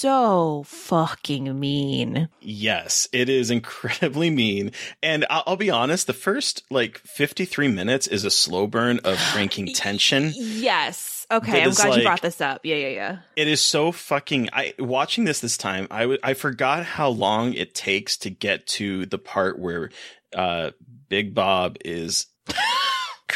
So 0.00 0.62
fucking 0.66 1.60
mean. 1.60 2.28
Yes, 2.40 3.06
it 3.12 3.28
is 3.28 3.50
incredibly 3.50 4.30
mean. 4.30 4.72
And 5.02 5.26
I'll, 5.28 5.42
I'll 5.48 5.56
be 5.56 5.70
honest, 5.70 6.06
the 6.06 6.14
first 6.14 6.64
like 6.70 6.98
53 6.98 7.68
minutes 7.68 8.06
is 8.06 8.24
a 8.24 8.30
slow 8.30 8.66
burn 8.66 9.00
of 9.04 9.18
cranking 9.32 9.74
tension. 9.74 10.32
Yes. 10.34 11.26
Okay, 11.30 11.62
I'm 11.62 11.70
glad 11.70 11.96
you 11.96 12.02
brought 12.02 12.22
this 12.22 12.40
up. 12.40 12.62
Yeah, 12.64 12.76
yeah, 12.76 12.88
yeah. 12.88 13.18
It 13.36 13.46
is 13.46 13.60
so 13.60 13.92
fucking. 13.92 14.48
I 14.52 14.74
watching 14.78 15.24
this 15.24 15.40
this 15.40 15.56
time. 15.56 15.86
I 15.90 16.00
w- 16.00 16.18
I 16.24 16.34
forgot 16.34 16.84
how 16.84 17.10
long 17.10 17.52
it 17.52 17.74
takes 17.74 18.16
to 18.18 18.30
get 18.30 18.66
to 18.68 19.06
the 19.06 19.18
part 19.18 19.58
where 19.58 19.90
uh 20.34 20.70
Big 21.08 21.34
Bob 21.34 21.76
is 21.84 22.26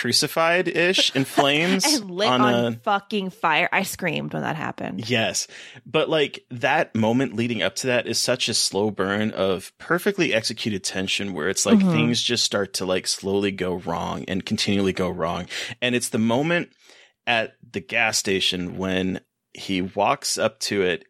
crucified 0.05 0.69
ish 0.69 1.17
in 1.17 1.25
flames 1.37 1.83
And 1.87 2.11
lit 2.11 2.29
on, 2.29 2.75
a 2.75 2.77
fucking 2.77 3.31
fire. 3.31 3.71
I 3.73 3.85
screamed 3.85 4.35
when 4.35 4.43
that 4.43 4.55
happened. 4.55 5.09
Yes. 5.09 5.49
But 5.87 6.11
like 6.11 6.45
that 6.51 6.95
moment 6.95 7.35
leading 7.35 7.63
up 7.63 7.75
to 7.77 7.87
that 7.87 8.07
is 8.07 8.19
such 8.19 8.51
a 8.51 8.55
slow 8.55 8.91
burn 8.91 9.31
of 9.31 9.73
perfectly 9.79 10.35
executed 10.35 10.85
tension 10.85 11.33
where 11.33 11.49
it's 11.49 11.65
like 11.65 11.79
Mhm. 11.79 11.91
things 11.93 12.21
just 12.23 12.45
start 12.45 12.75
to 12.75 12.85
like 12.85 13.07
slowly 13.07 13.51
go 13.51 13.77
wrong 13.77 14.27
and 14.29 14.45
continually 14.45 14.93
go 14.93 15.09
wrong. 15.09 15.47
And 15.81 15.95
it's 15.95 16.11
the 16.11 16.19
moment 16.19 16.69
at 17.27 17.55
the 17.73 17.81
gas 17.81 18.19
station 18.19 18.77
when 18.77 19.23
he 19.55 19.81
walks 19.81 20.37
up 20.37 20.59
to 20.61 20.83
it 20.83 21.07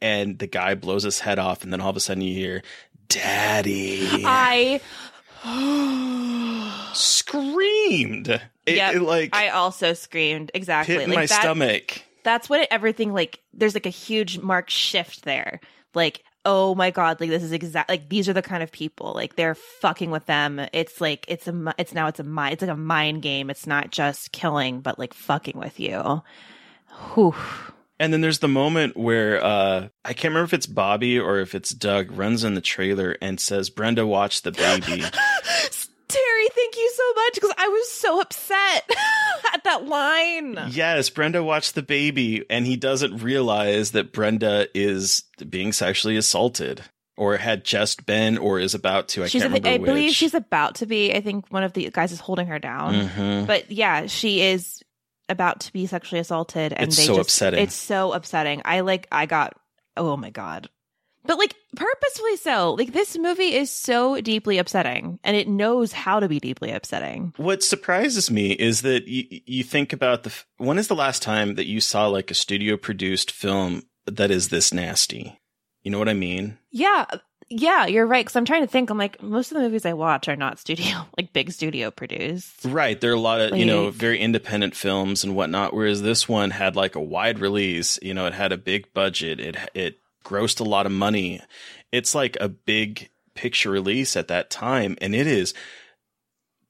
and 0.00 0.38
the 0.38 0.46
guy 0.46 0.74
blows 0.74 1.02
his 1.02 1.20
head 1.20 1.38
off 1.38 1.62
and 1.64 1.70
then 1.70 1.82
all 1.82 1.90
of 1.90 1.96
a 1.96 2.00
sudden 2.00 2.22
you 2.22 2.32
hear 2.32 2.62
daddy 3.08 4.22
I 4.24 4.80
screamed. 6.94 8.28
It, 8.28 8.76
Yep, 8.76 8.94
it, 8.94 9.02
like 9.02 9.34
I 9.34 9.48
also 9.48 9.94
screamed 9.94 10.50
exactly 10.54 10.96
hit 10.96 11.08
like 11.08 11.16
my 11.16 11.26
that, 11.26 11.40
stomach. 11.40 12.02
That's 12.22 12.50
what 12.50 12.60
it, 12.60 12.68
everything 12.70 13.12
like. 13.12 13.40
There's 13.54 13.74
like 13.74 13.86
a 13.86 13.90
huge 13.90 14.38
mark 14.38 14.68
shift 14.68 15.24
there. 15.24 15.60
Like, 15.94 16.22
oh 16.44 16.74
my 16.74 16.90
god, 16.90 17.20
like 17.20 17.30
this 17.30 17.42
is 17.42 17.52
exact. 17.52 17.88
Like 17.88 18.08
these 18.08 18.28
are 18.28 18.34
the 18.34 18.42
kind 18.42 18.62
of 18.62 18.70
people. 18.70 19.12
Like 19.14 19.36
they're 19.36 19.54
fucking 19.54 20.10
with 20.10 20.26
them. 20.26 20.60
It's 20.72 21.00
like 21.00 21.24
it's 21.28 21.48
a. 21.48 21.74
It's 21.78 21.94
now 21.94 22.08
it's 22.08 22.20
a 22.20 22.24
mind. 22.24 22.54
It's 22.54 22.62
like 22.62 22.70
a 22.70 22.76
mind 22.76 23.22
game. 23.22 23.48
It's 23.48 23.66
not 23.66 23.90
just 23.90 24.32
killing, 24.32 24.80
but 24.80 24.98
like 24.98 25.14
fucking 25.14 25.58
with 25.58 25.80
you. 25.80 26.22
Whew. 27.14 27.34
And 28.00 28.12
then 28.12 28.20
there's 28.20 28.38
the 28.38 28.48
moment 28.48 28.96
where 28.96 29.44
uh, 29.44 29.88
I 30.04 30.12
can't 30.12 30.32
remember 30.32 30.44
if 30.44 30.54
it's 30.54 30.66
Bobby 30.66 31.18
or 31.18 31.40
if 31.40 31.54
it's 31.54 31.70
Doug 31.70 32.12
runs 32.12 32.44
in 32.44 32.54
the 32.54 32.60
trailer 32.60 33.16
and 33.20 33.40
says, 33.40 33.70
"Brenda, 33.70 34.06
watch 34.06 34.42
the 34.42 34.52
baby." 34.52 35.02
Terry, 36.08 36.48
thank 36.54 36.76
you 36.76 36.90
so 36.96 37.12
much 37.14 37.34
because 37.34 37.52
I 37.58 37.68
was 37.68 37.90
so 37.92 38.20
upset 38.20 38.90
at 39.52 39.64
that 39.64 39.86
line. 39.86 40.58
yes, 40.70 41.10
Brenda, 41.10 41.42
watched 41.44 41.74
the 41.74 41.82
baby, 41.82 42.46
and 42.48 42.64
he 42.66 42.76
doesn't 42.76 43.18
realize 43.22 43.90
that 43.90 44.12
Brenda 44.12 44.68
is 44.74 45.24
being 45.50 45.72
sexually 45.74 46.16
assaulted, 46.16 46.82
or 47.18 47.36
had 47.36 47.62
just 47.62 48.06
been, 48.06 48.38
or 48.38 48.58
is 48.58 48.74
about 48.74 49.08
to. 49.08 49.24
I 49.24 49.26
she's 49.28 49.42
can't 49.42 49.52
remember. 49.52 49.68
I 49.68 49.72
remember 49.72 49.92
believe 49.92 50.12
she's 50.12 50.32
about 50.34 50.76
to 50.76 50.86
be. 50.86 51.12
I 51.14 51.20
think 51.20 51.44
one 51.50 51.62
of 51.64 51.74
the 51.74 51.90
guys 51.90 52.10
is 52.12 52.20
holding 52.20 52.46
her 52.46 52.58
down. 52.58 52.94
Mhm. 52.94 53.46
But 53.46 53.70
yeah, 53.70 54.06
she 54.06 54.40
is 54.40 54.77
about 55.28 55.60
to 55.60 55.72
be 55.72 55.86
sexually 55.86 56.20
assaulted, 56.20 56.72
and 56.72 56.88
It's 56.88 56.96
they 56.96 57.04
so 57.04 57.16
just, 57.16 57.28
upsetting. 57.28 57.60
It's 57.62 57.74
so 57.74 58.12
upsetting. 58.12 58.62
I 58.64 58.80
like. 58.80 59.06
I 59.12 59.26
got. 59.26 59.54
Oh 59.96 60.16
my 60.16 60.30
god. 60.30 60.68
But 61.24 61.38
like 61.38 61.54
purposefully 61.76 62.36
so. 62.36 62.72
Like 62.74 62.92
this 62.92 63.18
movie 63.18 63.54
is 63.54 63.70
so 63.70 64.20
deeply 64.20 64.56
upsetting, 64.58 65.18
and 65.24 65.36
it 65.36 65.48
knows 65.48 65.92
how 65.92 66.20
to 66.20 66.28
be 66.28 66.40
deeply 66.40 66.70
upsetting. 66.70 67.34
What 67.36 67.62
surprises 67.62 68.30
me 68.30 68.52
is 68.52 68.82
that 68.82 69.06
you, 69.08 69.40
you 69.44 69.62
think 69.64 69.92
about 69.92 70.22
the. 70.22 70.30
f- 70.30 70.46
When 70.56 70.78
is 70.78 70.88
the 70.88 70.94
last 70.94 71.20
time 71.22 71.56
that 71.56 71.66
you 71.66 71.80
saw 71.80 72.06
like 72.06 72.30
a 72.30 72.34
studio 72.34 72.76
produced 72.76 73.30
film 73.30 73.82
that 74.06 74.30
is 74.30 74.48
this 74.48 74.72
nasty? 74.72 75.38
You 75.82 75.90
know 75.90 75.98
what 75.98 76.08
I 76.08 76.14
mean? 76.14 76.58
Yeah, 76.70 77.04
yeah, 77.50 77.86
you're 77.86 78.06
right. 78.06 78.24
Because 78.24 78.36
I'm 78.36 78.44
trying 78.44 78.62
to 78.62 78.66
think. 78.66 78.90
I'm 78.90 78.98
like 78.98 79.22
most 79.22 79.50
of 79.50 79.56
the 79.56 79.62
movies 79.62 79.86
I 79.86 79.94
watch 79.94 80.28
are 80.28 80.36
not 80.36 80.58
studio, 80.58 81.06
like 81.16 81.32
big 81.32 81.50
studio 81.50 81.90
produced. 81.90 82.64
Right. 82.64 83.00
There 83.00 83.10
are 83.10 83.14
a 83.14 83.20
lot 83.20 83.40
of, 83.40 83.56
you 83.56 83.64
know, 83.64 83.90
very 83.90 84.18
independent 84.18 84.76
films 84.76 85.24
and 85.24 85.34
whatnot, 85.34 85.72
whereas 85.72 86.02
this 86.02 86.28
one 86.28 86.50
had 86.50 86.76
like 86.76 86.94
a 86.94 87.00
wide 87.00 87.38
release, 87.38 87.98
you 88.02 88.12
know, 88.12 88.26
it 88.26 88.34
had 88.34 88.52
a 88.52 88.58
big 88.58 88.92
budget. 88.92 89.40
It, 89.40 89.56
it 89.74 89.98
grossed 90.24 90.60
a 90.60 90.64
lot 90.64 90.86
of 90.86 90.92
money. 90.92 91.40
It's 91.90 92.14
like 92.14 92.36
a 92.40 92.48
big 92.48 93.08
picture 93.34 93.70
release 93.70 94.16
at 94.16 94.28
that 94.28 94.50
time. 94.50 94.96
And 95.00 95.14
it 95.14 95.26
is 95.26 95.54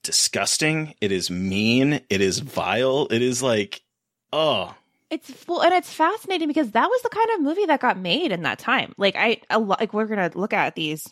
disgusting. 0.04 0.94
It 1.00 1.10
is 1.10 1.30
mean. 1.30 2.00
It 2.08 2.20
is 2.20 2.38
vile. 2.38 3.08
It 3.10 3.22
is 3.22 3.42
like, 3.42 3.82
oh, 4.32 4.74
It's 5.10 5.32
well, 5.46 5.62
and 5.62 5.72
it's 5.72 5.92
fascinating 5.92 6.48
because 6.48 6.72
that 6.72 6.88
was 6.88 7.02
the 7.02 7.08
kind 7.08 7.28
of 7.34 7.40
movie 7.40 7.64
that 7.66 7.80
got 7.80 7.98
made 7.98 8.30
in 8.30 8.42
that 8.42 8.58
time. 8.58 8.94
Like 8.98 9.16
I, 9.16 9.40
a 9.48 9.58
like 9.58 9.94
we're 9.94 10.06
gonna 10.06 10.30
look 10.34 10.52
at 10.52 10.74
these 10.74 11.10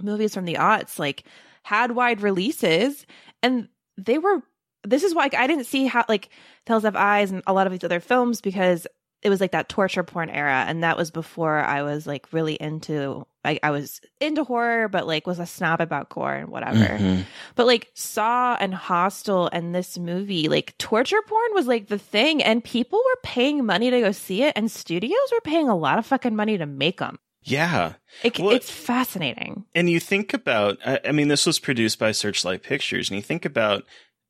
movies 0.00 0.34
from 0.34 0.44
the 0.44 0.54
aughts, 0.54 0.98
like 0.98 1.24
had 1.64 1.92
wide 1.92 2.20
releases, 2.20 3.06
and 3.42 3.68
they 3.96 4.18
were. 4.18 4.42
This 4.84 5.02
is 5.02 5.16
why 5.16 5.24
like, 5.24 5.34
I 5.34 5.48
didn't 5.48 5.66
see 5.66 5.86
how 5.86 6.04
like 6.08 6.28
Tales 6.64 6.84
of 6.84 6.94
Eyes 6.94 7.32
and 7.32 7.42
a 7.48 7.52
lot 7.52 7.66
of 7.66 7.72
these 7.72 7.82
other 7.82 7.98
films 7.98 8.40
because 8.40 8.86
it 9.22 9.30
was 9.30 9.40
like 9.40 9.52
that 9.52 9.68
torture 9.68 10.02
porn 10.02 10.30
era 10.30 10.64
and 10.68 10.82
that 10.82 10.96
was 10.96 11.10
before 11.10 11.58
i 11.58 11.82
was 11.82 12.06
like 12.06 12.26
really 12.32 12.54
into 12.54 13.26
like 13.44 13.58
i 13.62 13.70
was 13.70 14.00
into 14.20 14.44
horror 14.44 14.88
but 14.88 15.06
like 15.06 15.26
was 15.26 15.38
a 15.38 15.46
snob 15.46 15.80
about 15.80 16.08
gore 16.10 16.34
and 16.34 16.48
whatever 16.50 16.98
Mhm. 16.98 17.24
but 17.54 17.66
like 17.66 17.90
saw 17.94 18.56
and 18.60 18.74
hostel 18.74 19.48
and 19.52 19.74
this 19.74 19.98
movie 19.98 20.48
like 20.48 20.76
torture 20.78 21.22
porn 21.26 21.50
was 21.54 21.66
like 21.66 21.88
the 21.88 21.98
thing 21.98 22.42
and 22.42 22.62
people 22.62 22.98
were 23.04 23.20
paying 23.22 23.64
money 23.64 23.90
to 23.90 24.00
go 24.00 24.12
see 24.12 24.42
it 24.42 24.52
and 24.56 24.70
studios 24.70 25.28
were 25.32 25.40
paying 25.40 25.68
a 25.68 25.76
lot 25.76 25.98
of 25.98 26.06
fucking 26.06 26.36
money 26.36 26.58
to 26.58 26.66
make 26.66 26.98
them 26.98 27.18
Yeah. 27.42 27.94
it, 28.22 28.38
Well- 28.38 28.50
it's 28.54 28.70
fascinating 28.70 29.64
And 29.74 29.88
you 29.90 30.00
think 30.00 30.34
about, 30.34 30.78
I, 30.84 31.00
I 31.08 31.12
mean, 31.12 31.28
this 31.28 31.46
was 31.46 31.58
produced 31.60 31.98
by 31.98 32.10
Searchlight 32.12 32.62
Pictures, 32.62 33.08
and 33.10 33.16
you 33.16 33.22
think 33.22 33.44
about 33.44 33.84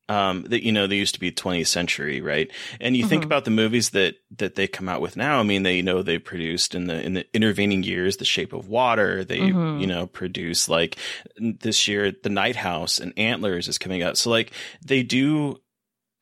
um, 0.09 0.43
that, 0.43 0.63
you 0.63 0.71
know, 0.71 0.87
they 0.87 0.95
used 0.95 1.13
to 1.15 1.19
be 1.19 1.31
20th 1.31 1.67
century, 1.67 2.21
right? 2.21 2.49
And 2.79 2.95
you 2.95 3.03
think 3.05 3.23
Mhm. 3.23 3.25
about 3.25 3.43
the 3.45 3.51
movies 3.51 3.89
that 3.89 4.15
that 4.37 4.55
they 4.55 4.67
come 4.67 4.87
out 4.87 5.01
with 5.01 5.17
now. 5.17 5.39
I 5.39 5.43
mean, 5.43 5.63
they 5.63 5.75
you 5.77 5.83
know 5.83 6.01
they 6.01 6.17
produced 6.17 6.73
in 6.75 6.87
the 6.87 7.01
in 7.01 7.13
the 7.15 7.25
intervening 7.33 7.83
years, 7.83 8.17
The 8.17 8.25
Shape 8.25 8.53
of 8.53 8.69
Water. 8.69 9.23
They 9.25 9.39
Mhm. 9.39 9.81
you 9.81 9.87
know 9.87 10.07
produce 10.07 10.69
like 10.69 10.97
this 11.37 11.87
year, 11.87 12.11
The 12.23 12.29
Night 12.29 12.55
House 12.55 12.99
and 12.99 13.11
Antlers 13.17 13.67
is 13.67 13.77
coming 13.77 14.01
out. 14.01 14.17
So 14.17 14.29
like 14.29 14.51
they 14.85 15.03
do 15.03 15.59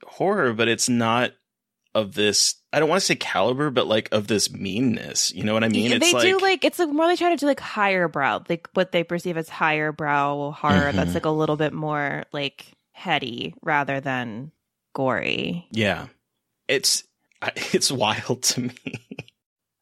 horror, 0.06 0.54
but 0.54 0.68
it's 0.68 0.90
not 0.90 1.32
of 1.94 2.14
this. 2.14 2.56
I 2.74 2.80
don't 2.80 2.90
want 2.90 3.00
to 3.00 3.06
say 3.06 3.16
caliber, 3.16 3.70
but 3.70 3.88
like 3.88 4.10
of 4.12 4.28
this 4.28 4.52
meanness. 4.52 5.32
You 5.34 5.44
know 5.44 5.54
what 5.54 5.64
I 5.64 5.70
mean? 5.70 5.92
Yeah, 5.92 5.98
they 6.00 6.12
do 6.12 6.38
like 6.40 6.66
it's 6.66 6.78
like 6.80 6.90
more 6.90 7.08
they 7.08 7.16
try 7.16 7.30
to 7.30 7.38
do 7.38 7.46
like 7.46 7.60
higher 7.60 8.08
brow, 8.08 8.44
like 8.50 8.68
what 8.74 8.92
they 8.92 9.04
perceive 9.04 9.38
as 9.38 9.48
higher 9.48 9.92
brow 9.92 10.52
horror. 10.58 10.92
That's 10.92 11.12
Mhm. 11.12 11.14
like 11.16 11.26
a 11.26 11.30
little 11.30 11.56
bit 11.56 11.72
more 11.74 12.24
like 12.34 12.66
heady 12.96 13.54
rather 13.62 14.00
than 14.00 14.52
gory. 14.94 15.68
Yeah. 15.72 16.08
It's 16.68 17.04
it's 17.74 17.92
wild 17.92 18.42
to 18.44 18.62
me. 18.62 18.76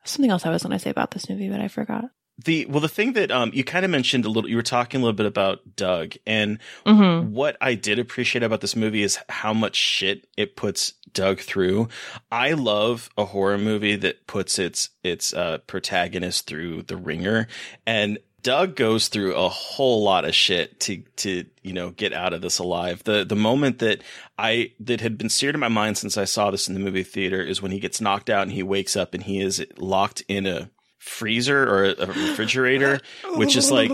Something 0.04 0.32
else 0.32 0.46
I 0.46 0.50
was 0.50 0.64
going 0.64 0.74
to 0.74 0.80
say 0.80 0.90
about 0.90 1.12
this 1.12 1.30
movie, 1.30 1.48
but 1.50 1.62
I 1.62 1.68
forgot. 1.70 2.06
The 2.44 2.66
well 2.66 2.80
the 2.82 2.90
thing 2.90 3.14
that 3.14 3.30
um 3.32 3.52
you 3.54 3.64
kind 3.64 3.86
of 3.86 3.92
mentioned 3.92 4.26
a 4.26 4.30
little 4.30 4.50
you 4.50 4.56
were 4.56 4.64
talking 4.64 5.00
a 5.00 5.04
little 5.04 5.16
bit 5.16 5.28
about 5.28 5.60
Doug 5.76 6.16
and 6.26 6.58
Mm-hmm. 6.84 7.32
what 7.32 7.56
I 7.62 7.76
did 7.76 8.00
appreciate 8.00 8.42
about 8.42 8.60
this 8.62 8.76
movie 8.76 9.04
is 9.04 9.20
how 9.30 9.54
much 9.54 9.76
shit 9.76 10.26
it 10.36 10.56
puts 10.56 10.94
Doug 11.14 11.40
through. 11.40 11.90
I 12.32 12.54
love 12.54 13.12
a 13.20 13.26
horror 13.26 13.60
movie 13.60 13.96
that 13.98 14.26
puts 14.26 14.58
its 14.58 14.90
its 15.04 15.32
uh 15.32 15.60
protagonist 15.68 16.48
through 16.48 16.82
the 16.82 16.98
ringer 16.98 17.48
and 17.86 18.18
Doug 18.44 18.76
goes 18.76 19.08
through 19.08 19.36
a 19.36 19.48
whole 19.48 20.04
lot 20.04 20.26
of 20.26 20.36
shit 20.36 20.80
to 20.82 21.02
to 21.18 21.46
you 21.62 21.74
know 21.74 21.90
get 21.92 22.14
out 22.14 22.34
of 22.34 22.42
this 22.42 22.60
alive. 22.60 23.04
The 23.04 23.26
the 23.26 23.36
moment 23.36 23.80
that 23.80 24.04
I 24.38 24.74
that 24.82 25.02
had 25.02 25.18
been 25.18 25.30
seared 25.30 25.56
in 25.56 25.62
my 25.62 25.70
mind 25.70 25.98
since 25.98 26.18
I 26.18 26.26
saw 26.26 26.52
this 26.52 26.68
in 26.68 26.74
the 26.74 26.80
movie 26.80 27.04
theater 27.04 27.42
is 27.42 27.62
when 27.62 27.72
he 27.72 27.80
gets 27.80 28.02
knocked 28.02 28.30
out 28.30 28.44
and 28.44 28.52
he 28.52 28.62
wakes 28.62 28.96
up 28.96 29.14
and 29.14 29.24
he 29.24 29.42
is 29.42 29.66
locked 29.78 30.24
in 30.28 30.46
a 30.46 30.70
freezer 31.00 31.64
or 31.64 31.86
a 31.86 32.08
refrigerator 32.08 33.00
which 33.36 33.56
is 33.56 33.72
like 33.72 33.92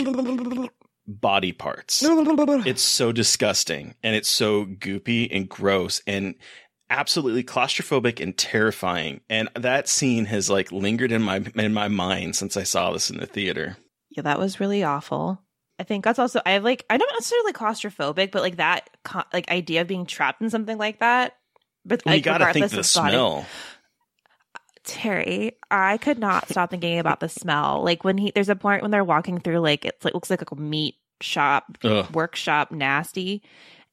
body 1.08 1.52
parts. 1.52 2.02
It's 2.66 2.82
so 2.82 3.12
disgusting 3.12 3.96
and 4.04 4.16
it's 4.16 4.30
so 4.30 4.66
goopy 4.66 5.28
and 5.32 5.48
gross 5.48 6.02
and 6.08 6.36
absolutely 6.90 7.44
claustrophobic 7.44 8.20
and 8.22 8.38
terrifying. 8.38 9.22
And 9.30 9.50
that 9.56 9.88
scene 9.88 10.26
has 10.26 10.50
like 10.50 10.72
lingered 10.72 11.12
in 11.12 11.22
my 11.22 11.44
in 11.56 11.74
my 11.74 11.88
mind 11.88 12.36
since 12.36 12.58
I 12.58 12.64
saw 12.64 12.92
this 12.92 13.10
in 13.10 13.18
the 13.18 13.28
theater. 13.28 13.78
That 14.22 14.40
was 14.40 14.60
really 14.60 14.84
awful. 14.84 15.42
I 15.80 15.84
think 15.84 16.04
that's 16.04 16.20
also 16.20 16.42
I 16.46 16.52
have 16.52 16.64
like 16.64 16.86
I'm 16.90 17.00
not 17.00 17.10
necessarily 17.14 17.54
claustrophobic, 17.54 18.32
but 18.32 18.42
like 18.42 18.58
that 18.58 18.90
like 19.34 19.50
idea 19.50 19.82
of 19.82 19.88
being 19.88 20.06
trapped 20.06 20.42
in 20.42 20.50
something 20.50 20.78
like 20.78 21.00
that. 21.00 21.36
But 21.86 22.04
Well, 22.06 22.16
you 22.16 22.18
like, 22.18 22.26
got 22.26 22.38
to 22.40 22.54
think 22.54 22.70
the 22.72 22.80
of 22.80 22.94
body- 22.94 23.12
smell. 23.14 23.46
Terry, 24.86 25.58
I 25.70 25.98
could 25.98 26.18
not 26.20 26.50
stop 26.50 26.72
thinking 26.72 27.00
about 27.00 27.20
the 27.20 27.30
smell. 27.30 27.84
Like 27.84 28.04
when 28.04 28.18
he, 28.18 28.32
there's 28.32 28.50
a 28.50 28.56
point 28.56 28.82
when 28.82 28.92
they're 28.92 29.04
walking 29.04 29.40
through, 29.40 29.60
like 29.60 29.86
it's 29.86 30.04
like 30.04 30.14
looks 30.14 30.30
like 30.30 30.50
a 30.50 30.56
meat 30.56 30.96
shop, 31.22 31.78
Ugh. 31.84 32.08
workshop, 32.14 32.72
nasty, 32.72 33.44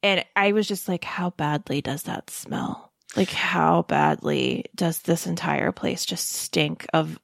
and 0.01 0.25
I 0.35 0.53
was 0.53 0.67
just 0.67 0.87
like, 0.87 1.03
how 1.03 1.31
badly 1.31 1.81
does 1.81 2.03
that 2.03 2.29
smell? 2.29 2.91
Like 3.15 3.29
how 3.29 3.83
badly 3.83 4.65
does 4.75 4.99
this 4.99 5.27
entire 5.27 5.71
place 5.71 6.03
just 6.05 6.29
stink 6.29 6.87
of 6.93 7.19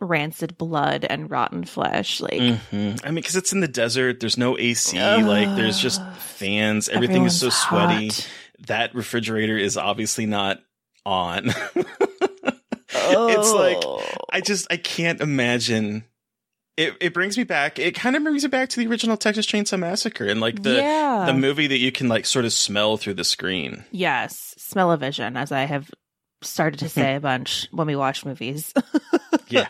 rancid 0.00 0.56
blood 0.58 1.04
and 1.08 1.30
rotten 1.30 1.64
flesh? 1.64 2.20
Like 2.20 2.40
hmm 2.58 2.94
I 3.04 3.06
mean, 3.06 3.16
because 3.16 3.36
it's 3.36 3.52
in 3.52 3.60
the 3.60 3.68
desert. 3.68 4.20
There's 4.20 4.38
no 4.38 4.58
AC. 4.58 4.98
like 4.98 5.54
there's 5.56 5.78
just 5.78 6.02
fans. 6.16 6.88
Everything 6.88 7.24
is 7.24 7.38
so 7.38 7.50
sweaty. 7.50 8.08
hot. 8.08 8.30
That 8.66 8.94
refrigerator 8.94 9.56
is 9.56 9.76
obviously 9.76 10.26
not 10.26 10.60
on. 11.06 11.50
It's 12.92 13.52
like 13.52 13.78
Oh. 13.84 14.02
I 14.30 14.40
just 14.40 14.66
I 14.70 14.76
can't 14.76 15.20
imagine. 15.20 16.04
It 16.76 16.94
it 17.00 17.14
brings 17.14 17.36
me 17.36 17.44
back. 17.44 17.78
It 17.78 17.94
kind 17.94 18.16
of 18.16 18.22
brings 18.22 18.42
me 18.42 18.48
back 18.48 18.68
to 18.70 18.80
the 18.80 18.86
original 18.86 19.16
Texas 19.16 19.46
Chainsaw 19.46 19.78
Massacre 19.78 20.26
and 20.26 20.40
like 20.40 20.62
the 20.62 20.76
yeah. 20.76 21.24
the 21.26 21.34
movie 21.34 21.66
that 21.66 21.78
you 21.78 21.92
can 21.92 22.08
like 22.08 22.26
sort 22.26 22.44
of 22.44 22.52
smell 22.52 22.96
through 22.96 23.14
the 23.14 23.24
screen. 23.24 23.84
Yes, 23.90 24.54
smell 24.58 24.92
of 24.92 25.00
vision, 25.00 25.36
as 25.36 25.50
I 25.52 25.64
have 25.64 25.90
started 26.42 26.80
to 26.80 26.88
say 26.88 27.16
a 27.16 27.20
bunch 27.20 27.68
when 27.70 27.86
we 27.86 27.96
watch 27.96 28.24
movies. 28.24 28.72
Yeah. 29.48 29.66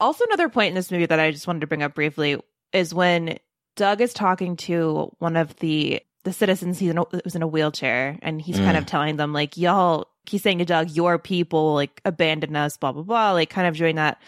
Also, 0.00 0.24
another 0.24 0.48
point 0.48 0.68
in 0.70 0.74
this 0.74 0.90
movie 0.90 1.06
that 1.06 1.20
I 1.20 1.30
just 1.30 1.46
wanted 1.46 1.60
to 1.60 1.66
bring 1.66 1.82
up 1.82 1.94
briefly 1.94 2.36
is 2.72 2.94
when 2.94 3.38
Doug 3.76 4.00
is 4.00 4.12
talking 4.14 4.56
to 4.56 5.12
one 5.18 5.36
of 5.36 5.54
the 5.56 6.02
the 6.24 6.32
citizens. 6.32 6.78
He's 6.78 6.90
in 6.90 6.98
a, 6.98 7.04
who's 7.24 7.34
in 7.34 7.42
a 7.42 7.46
wheelchair, 7.46 8.18
and 8.22 8.40
he's 8.42 8.56
kind 8.58 8.76
Mm. 8.76 8.78
of 8.78 8.86
telling 8.86 9.16
them 9.16 9.32
like, 9.32 9.56
"Y'all." 9.56 10.06
He's 10.28 10.42
saying 10.42 10.58
to 10.58 10.64
Doug, 10.66 10.90
"Your 10.90 11.18
people 11.18 11.74
like 11.74 12.00
abandoned 12.04 12.56
us." 12.56 12.76
Blah 12.76 12.92
blah 12.92 13.02
blah. 13.02 13.32
Like 13.32 13.48
kind 13.50 13.66
of 13.66 13.76
doing 13.76 13.96
that 13.96 14.20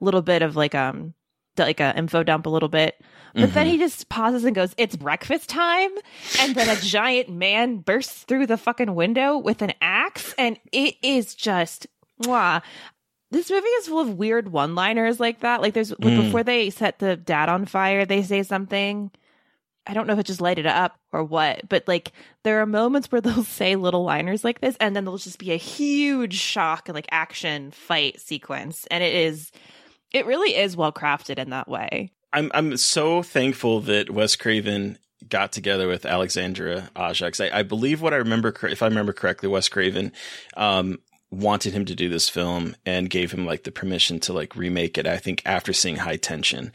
little 0.00 0.22
bit 0.22 0.42
of 0.42 0.56
like 0.56 0.74
um 0.74 1.14
like 1.58 1.80
a 1.80 1.96
info 1.96 2.22
dump 2.22 2.46
a 2.46 2.50
little 2.50 2.68
bit. 2.68 2.96
But 3.34 3.52
then 3.52 3.66
Mhm. 3.66 3.70
he 3.70 3.78
just 3.78 4.08
pauses 4.08 4.44
and 4.44 4.54
goes, 4.54 4.74
It's 4.76 4.96
breakfast 4.96 5.48
time. 5.48 5.90
And 6.40 6.54
then 6.54 6.68
a 6.68 6.80
giant 6.80 7.28
man 7.28 7.76
bursts 7.78 8.22
through 8.24 8.46
the 8.46 8.56
fucking 8.56 8.94
window 8.94 9.38
with 9.38 9.60
an 9.62 9.72
axe. 9.80 10.34
And 10.38 10.58
it 10.72 10.94
is 11.02 11.34
just, 11.34 11.86
mwah. 12.22 12.62
This 13.34 13.50
movie 13.50 13.66
is 13.66 13.88
full 13.88 13.98
of 14.00 14.16
weird 14.16 14.50
one 14.52 14.74
liners 14.74 15.18
like 15.18 15.40
that. 15.40 15.60
Like, 15.60 15.74
there's 15.74 15.90
Mm. 15.92 16.24
before 16.26 16.42
they 16.44 16.70
set 16.70 17.00
the 17.00 17.16
dad 17.16 17.48
on 17.48 17.66
fire, 17.66 18.04
they 18.06 18.22
say 18.22 18.42
something. 18.44 19.10
I 19.86 19.92
don't 19.92 20.06
know 20.06 20.12
if 20.14 20.18
it 20.20 20.26
just 20.26 20.40
lighted 20.40 20.66
up 20.66 20.98
or 21.12 21.22
what, 21.24 21.68
but 21.68 21.86
like 21.86 22.12
there 22.42 22.62
are 22.62 22.66
moments 22.66 23.10
where 23.12 23.20
they'll 23.20 23.44
say 23.44 23.76
little 23.76 24.04
liners 24.04 24.42
like 24.44 24.60
this, 24.60 24.76
and 24.80 24.94
then 24.96 25.04
there'll 25.04 25.18
just 25.18 25.38
be 25.38 25.52
a 25.52 25.56
huge 25.56 26.34
shock 26.34 26.88
and 26.88 26.94
like 26.94 27.08
action 27.10 27.70
fight 27.70 28.20
sequence. 28.20 28.86
And 28.90 29.02
it 29.04 29.12
is, 29.14 29.50
it 30.12 30.24
really 30.26 30.56
is 30.56 30.76
well 30.76 30.92
crafted 30.92 31.38
in 31.38 31.50
that 31.50 31.68
way. 31.68 32.12
I'm 32.32 32.50
I'm 32.54 32.76
so 32.76 33.22
thankful 33.22 33.80
that 33.82 34.10
Wes 34.10 34.36
Craven 34.36 34.96
got 35.28 35.52
together 35.52 35.86
with 35.88 36.06
Alexandre 36.06 36.88
Aja. 36.96 37.30
'cause 37.30 37.40
I, 37.40 37.58
I 37.58 37.62
believe 37.62 38.00
what 38.00 38.12
I 38.14 38.18
remember, 38.18 38.54
if 38.70 38.82
I 38.82 38.86
remember 38.86 39.12
correctly, 39.12 39.48
Wes 39.48 39.68
Craven 39.68 40.12
um, 40.56 40.98
wanted 41.34 41.72
him 41.72 41.84
to 41.86 41.94
do 41.94 42.08
this 42.08 42.28
film 42.28 42.76
and 42.86 43.10
gave 43.10 43.32
him 43.32 43.46
like 43.46 43.64
the 43.64 43.72
permission 43.72 44.20
to 44.20 44.32
like 44.32 44.56
remake 44.56 44.96
it. 44.98 45.06
I 45.06 45.18
think 45.18 45.42
after 45.44 45.72
seeing 45.72 45.96
High 45.96 46.16
Tension. 46.16 46.72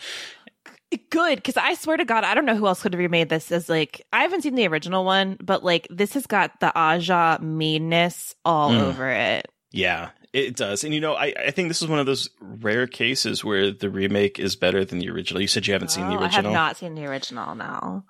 Good, 1.12 1.36
because 1.36 1.56
I 1.56 1.76
swear 1.76 1.98
to 1.98 2.06
God, 2.06 2.24
I 2.24 2.34
don't 2.34 2.46
know 2.46 2.56
who 2.56 2.66
else 2.66 2.82
could 2.82 2.94
have 2.94 3.00
remade 3.00 3.30
this. 3.30 3.52
As 3.52 3.70
like, 3.70 4.06
I 4.12 4.24
haven't 4.24 4.42
seen 4.42 4.56
the 4.56 4.68
original 4.68 5.06
one, 5.06 5.38
but 5.40 5.64
like, 5.64 5.88
this 5.92 6.14
has 6.16 6.26
got 6.26 6.60
the 6.62 6.72
Aja 6.76 7.38
meanness 7.42 8.34
all 8.44 8.72
Mm. 8.72 8.82
over 8.82 9.08
it. 9.08 9.48
Yeah, 9.72 10.10
it 10.34 10.56
does. 10.56 10.84
And 10.84 10.92
you 10.96 11.00
know, 11.00 11.14
I, 11.14 11.32
I 11.38 11.52
think 11.52 11.68
this 11.68 11.84
is 11.84 11.88
one 11.88 12.00
of 12.00 12.08
those 12.08 12.28
rare 12.42 12.88
cases 12.88 13.44
where 13.46 13.70
the 13.70 13.90
remake 13.92 14.40
is 14.40 14.56
better 14.56 14.84
than 14.84 14.98
the 14.98 15.12
original. 15.12 15.42
You 15.42 15.48
said 15.48 15.68
you 15.68 15.74
haven't 15.74 15.90
seen 15.92 16.08
the 16.10 16.16
original. 16.16 16.28
I 16.28 16.32
have 16.50 16.52
not 16.52 16.78
seen 16.78 16.96
the 16.96 17.06
original 17.06 17.54
now. 17.54 18.04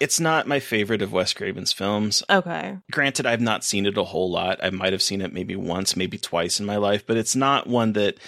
It's 0.00 0.20
not 0.20 0.48
my 0.48 0.60
favorite 0.60 1.02
of 1.02 1.12
Wes 1.12 1.32
Craven's 1.32 1.72
films. 1.72 2.22
Okay. 2.28 2.78
Granted, 2.90 3.26
I've 3.26 3.40
not 3.40 3.64
seen 3.64 3.86
it 3.86 3.96
a 3.96 4.04
whole 4.04 4.30
lot. 4.30 4.58
I 4.62 4.70
might 4.70 4.92
have 4.92 5.02
seen 5.02 5.20
it 5.20 5.32
maybe 5.32 5.56
once, 5.56 5.96
maybe 5.96 6.18
twice 6.18 6.58
in 6.60 6.66
my 6.66 6.76
life, 6.76 7.06
but 7.06 7.16
it's 7.16 7.36
not 7.36 7.66
one 7.66 7.92
that 7.94 8.18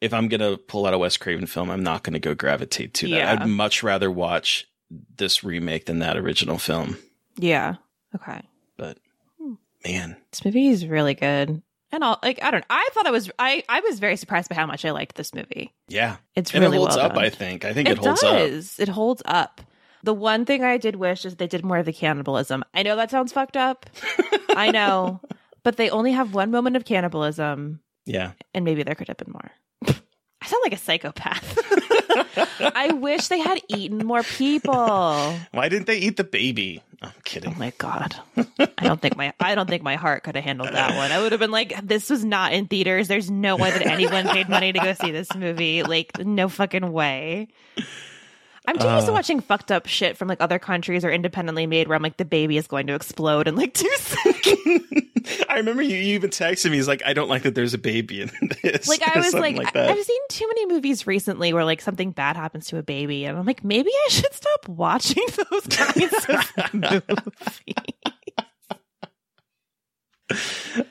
if 0.00 0.12
I'm 0.12 0.28
going 0.28 0.40
to 0.40 0.56
pull 0.56 0.86
out 0.86 0.94
a 0.94 0.98
Wes 0.98 1.16
Craven 1.16 1.46
film, 1.46 1.70
I'm 1.70 1.82
not 1.82 2.02
going 2.02 2.14
to 2.14 2.18
go 2.18 2.34
gravitate 2.34 2.94
to 2.94 3.08
that. 3.08 3.16
Yeah. 3.16 3.32
I'd 3.32 3.48
much 3.48 3.82
rather 3.82 4.10
watch 4.10 4.66
this 5.16 5.42
remake 5.42 5.86
than 5.86 6.00
that 6.00 6.16
original 6.16 6.58
film. 6.58 6.96
Yeah. 7.36 7.76
Okay. 8.14 8.42
But 8.76 8.98
hmm. 9.40 9.54
man, 9.84 10.16
This 10.30 10.44
movie 10.44 10.68
is 10.68 10.86
really 10.86 11.14
good. 11.14 11.62
And 11.92 12.02
all 12.02 12.18
like 12.22 12.42
I 12.42 12.50
don't 12.50 12.64
I 12.68 12.88
thought 12.92 13.06
I 13.06 13.10
was 13.10 13.30
I 13.38 13.62
I 13.68 13.80
was 13.80 14.00
very 14.00 14.16
surprised 14.16 14.48
by 14.48 14.56
how 14.56 14.66
much 14.66 14.84
I 14.84 14.90
liked 14.90 15.16
this 15.16 15.32
movie. 15.32 15.72
yeah. 15.88 16.16
It's 16.34 16.52
and 16.52 16.62
really 16.62 16.76
it 16.76 16.80
holds 16.80 16.96
well 16.96 17.06
up, 17.06 17.14
done. 17.14 17.24
I 17.24 17.30
think. 17.30 17.64
I 17.64 17.72
think 17.72 17.88
it, 17.88 17.98
holds 17.98 18.20
does. 18.20 18.78
It 18.78 18.88
holds 18.88 19.22
up. 19.24 19.60
The 20.06 20.14
one 20.14 20.44
thing 20.44 20.62
I 20.62 20.78
did 20.78 20.94
wish 20.94 21.24
is 21.24 21.34
they 21.34 21.48
did 21.48 21.64
more 21.64 21.78
of 21.78 21.84
the 21.84 21.92
cannibalism. 21.92 22.64
I 22.72 22.84
know 22.84 22.94
that 22.94 23.10
sounds 23.10 23.32
fucked 23.32 23.56
up. 23.56 23.86
I 24.50 24.70
know. 24.70 25.20
But 25.64 25.78
they 25.78 25.90
only 25.90 26.12
have 26.12 26.32
one 26.32 26.52
moment 26.52 26.76
of 26.76 26.84
cannibalism. 26.84 27.80
Yeah. 28.04 28.32
and 28.54 28.64
maybe 28.64 28.84
there 28.84 28.94
could 28.94 29.08
have 29.08 29.16
been 29.16 29.32
more. 29.32 29.50
I 29.88 30.46
sound 30.46 30.62
like 30.62 30.74
a 30.74 30.76
psychopath. 30.76 31.58
I 32.60 32.92
wish 32.92 33.26
they 33.26 33.40
had 33.40 33.60
eaten 33.66 34.06
more 34.06 34.22
people. 34.22 35.34
Why 35.50 35.68
didn't 35.68 35.88
they 35.88 35.98
eat 35.98 36.16
the 36.16 36.22
baby? 36.22 36.84
I'm 37.02 37.10
kidding. 37.24 37.52
Oh 37.56 37.58
my 37.58 37.72
god. 37.76 38.14
I 38.78 38.84
don't 38.86 39.02
think 39.02 39.16
my 39.16 39.34
I 39.40 39.56
don't 39.56 39.68
think 39.68 39.82
my 39.82 39.96
heart 39.96 40.22
could 40.22 40.36
have 40.36 40.44
handled 40.44 40.72
that 40.72 40.96
one. 40.96 41.10
I 41.10 41.20
would 41.20 41.32
have 41.32 41.40
been 41.40 41.50
like, 41.50 41.84
this 41.84 42.10
was 42.10 42.24
not 42.24 42.52
in 42.52 42.68
theaters. 42.68 43.08
There's 43.08 43.28
no 43.28 43.56
way 43.56 43.72
that 43.72 43.84
anyone 43.84 44.28
paid 44.28 44.48
money 44.48 44.72
to 44.72 44.78
go 44.78 44.92
see 44.92 45.10
this 45.10 45.34
movie. 45.34 45.82
Like, 45.82 46.16
no 46.24 46.48
fucking 46.48 46.92
way. 46.92 47.48
I'm 48.66 48.78
too 48.78 48.86
used 48.88 49.06
to 49.06 49.12
uh, 49.12 49.14
watching 49.14 49.40
fucked 49.40 49.70
up 49.70 49.86
shit 49.86 50.16
from 50.16 50.28
like 50.28 50.40
other 50.40 50.58
countries 50.58 51.04
or 51.04 51.10
independently 51.10 51.66
made 51.66 51.88
where 51.88 51.96
I'm 51.96 52.02
like 52.02 52.16
the 52.16 52.24
baby 52.24 52.56
is 52.56 52.66
going 52.66 52.86
to 52.88 52.94
explode 52.94 53.46
in 53.48 53.54
like 53.56 53.74
two 53.74 53.88
seconds. 53.96 54.82
I 55.48 55.56
remember 55.56 55.82
you, 55.82 55.96
you 55.96 56.14
even 56.14 56.30
texted 56.30 56.70
me. 56.70 56.76
He's 56.76 56.88
like, 56.88 57.02
I 57.04 57.12
don't 57.12 57.28
like 57.28 57.42
that 57.42 57.54
there's 57.54 57.74
a 57.74 57.78
baby 57.78 58.22
in 58.22 58.30
this. 58.62 58.88
Like 58.88 59.02
I 59.06 59.18
was 59.18 59.34
like, 59.34 59.56
that. 59.56 59.76
I- 59.76 59.92
I've 59.92 60.02
seen 60.04 60.20
too 60.30 60.46
many 60.48 60.66
movies 60.66 61.06
recently 61.06 61.52
where 61.52 61.64
like 61.64 61.80
something 61.80 62.10
bad 62.10 62.36
happens 62.36 62.66
to 62.68 62.78
a 62.78 62.82
baby, 62.82 63.24
and 63.24 63.38
I'm 63.38 63.46
like, 63.46 63.64
maybe 63.64 63.90
I 63.90 64.08
should 64.10 64.32
stop 64.32 64.68
watching 64.68 65.24
those 65.50 65.66
kinds 65.66 66.12
of 66.28 66.52
oh, 66.58 66.68
movies. 66.74 67.74
oh, 70.30 70.36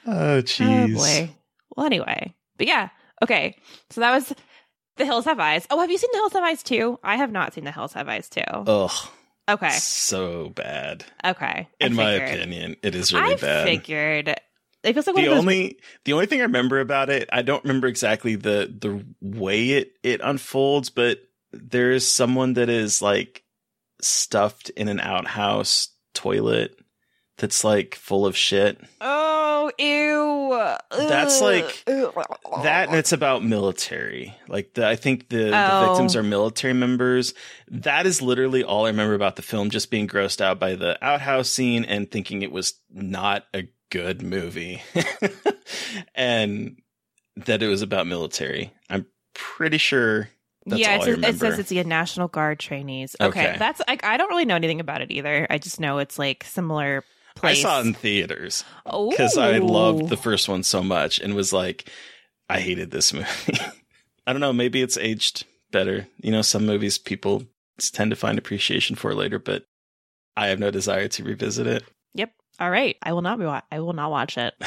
Oh 0.08 0.42
jeez. 0.42 0.96
boy. 0.96 1.30
Well, 1.76 1.86
anyway, 1.86 2.34
but 2.58 2.68
yeah, 2.68 2.90
okay. 3.24 3.58
So 3.90 4.02
that 4.02 4.14
was 4.16 4.34
The 4.98 5.06
Hills 5.06 5.26
Have 5.26 5.40
Eyes. 5.40 5.68
Oh, 5.70 5.80
have 5.80 5.92
you 5.92 5.98
seen 5.98 6.10
The 6.14 6.18
Hills 6.20 6.34
Have 6.34 6.44
Eyes 6.44 6.64
2? 6.64 7.00
I 7.04 7.18
have 7.18 7.32
not 7.32 7.54
seen 7.54 7.64
The 7.66 7.72
Hills 7.72 7.94
Have 7.94 8.08
Eyes 8.08 8.30
2. 8.30 8.42
Ugh, 8.48 8.92
Okay, 9.48 9.70
so 9.70 10.50
bad. 10.50 11.06
okay. 11.24 11.68
I 11.82 11.86
In 11.86 11.94
my 11.94 12.14
opinion, 12.14 12.78
it 12.82 12.96
is 12.96 13.14
really 13.14 13.34
I 13.34 13.38
bad. 13.38 13.66
figured 13.68 14.28
it 14.30 14.94
feels 14.94 15.06
like 15.06 15.16
one 15.16 15.24
the 15.24 15.30
those. 15.30 15.40
only 15.40 15.80
the 16.04 16.14
only 16.14 16.26
thing 16.26 16.40
I 16.40 16.44
remember 16.46 16.80
about 16.80 17.10
it, 17.12 17.30
I 17.32 17.42
don't 17.44 17.64
remember 17.64 17.88
exactly 17.88 18.36
the 18.36 18.74
the 18.80 19.06
way 19.22 19.72
it 19.72 19.94
it 20.02 20.22
unfolds, 20.24 20.90
but 20.90 21.20
there 21.52 21.92
is 21.92 22.08
someone 22.10 22.54
that 22.54 22.70
is 22.70 23.02
like 23.04 23.44
stuffed 24.02 24.70
in 24.72 24.88
an 24.88 25.00
outhouse 25.00 25.90
toilet 26.16 26.80
that's 27.38 27.64
like 27.64 27.96
full 27.96 28.26
of 28.26 28.38
shit. 28.38 28.80
oh, 29.02 29.72
ew. 29.78 30.76
That's 30.92 31.42
like-. 31.42 31.84
That 31.86 32.88
and 32.90 32.96
it's 32.98 33.12
about 33.12 33.44
military. 33.44 34.34
Like 34.48 34.74
the, 34.74 34.88
I 34.88 34.96
think 34.96 35.30
the, 35.30 35.48
Oh. 35.48 35.82
the 35.82 35.88
victims 35.90 36.16
are 36.16 36.24
military 36.24 36.74
members. 36.74 37.34
That 37.70 38.06
is 38.06 38.22
literally 38.22 38.64
all 38.64 38.86
I 38.86 38.90
remember 38.90 39.16
about 39.16 39.36
the 39.36 39.42
film, 39.42 39.70
just 39.70 39.92
being 39.92 40.08
grossed 40.08 40.40
out 40.42 40.60
by 40.60 40.76
the 40.76 40.98
outhouse 41.06 41.50
scene 41.50 41.84
and 41.86 42.10
thinking 42.10 42.42
it 42.42 42.52
was 42.52 42.74
not 42.92 43.46
a 43.54 43.68
good 43.90 44.22
movie. 44.22 44.82
and 46.16 46.78
that 47.36 47.62
it 47.62 47.68
was 47.68 47.82
about 47.82 48.08
military. 48.08 48.72
I'm 48.90 49.06
pretty 49.34 49.78
sure 49.78 50.30
that's 50.66 50.80
yeah, 50.82 50.96
all 50.98 51.04
I 51.04 51.10
it 51.10 51.22
says, 51.24 51.36
it 51.36 51.40
says 51.40 51.60
it's 51.60 51.70
the 51.70 51.84
National 51.84 52.28
Guard 52.28 52.60
trainees. 52.60 53.16
Okay, 53.20 53.50
Okay. 53.50 53.58
that's 53.60 53.82
like 53.88 54.04
I 54.04 54.18
don't 54.18 54.30
really 54.30 54.46
know 54.46 54.56
anything 54.56 54.80
about 54.80 55.02
it 55.02 55.12
either. 55.12 55.46
I 55.50 55.58
just 55.58 55.80
know 55.80 56.00
it's 56.00 56.18
like 56.18 56.44
similar 56.44 57.04
place. 57.36 57.60
I 57.60 57.62
saw 57.62 57.80
it 57.80 57.86
in 57.88 57.94
theaters 57.94 58.64
because 58.86 59.38
I 59.38 59.58
loved 59.60 60.10
the 60.10 60.18
first 60.18 60.48
one 60.50 60.64
so 60.64 60.82
much 60.82 61.20
and 61.20 61.36
was 61.36 61.54
like, 61.54 61.90
I 62.50 62.60
hated 62.60 62.92
this 62.92 63.14
movie. 63.14 63.60
I 64.28 64.34
don't 64.34 64.42
know. 64.42 64.54
Maybe 64.54 64.82
it's 64.82 64.98
aged 64.98 65.46
better. 65.72 66.08
You 66.22 66.32
know, 66.32 66.42
some 66.42 66.66
movies 66.66 66.98
people 66.98 67.44
tend 67.80 68.12
to 68.12 68.16
find 68.16 68.38
appreciation 68.38 68.96
for 68.96 69.14
later, 69.14 69.40
but 69.40 69.66
I 70.38 70.48
have 70.48 70.60
no 70.60 70.72
desire 70.72 71.08
to 71.10 71.24
revisit 71.24 71.68
it. 71.68 71.84
Yep. 72.14 72.32
All 72.60 72.72
right, 72.72 72.96
I 73.04 73.12
will 73.14 73.22
not 73.22 73.38
be. 73.40 73.46
Wa- 73.46 73.62
I 73.72 73.80
will 73.82 73.94
not 73.94 74.12
watch 74.12 74.38
it. 74.38 74.54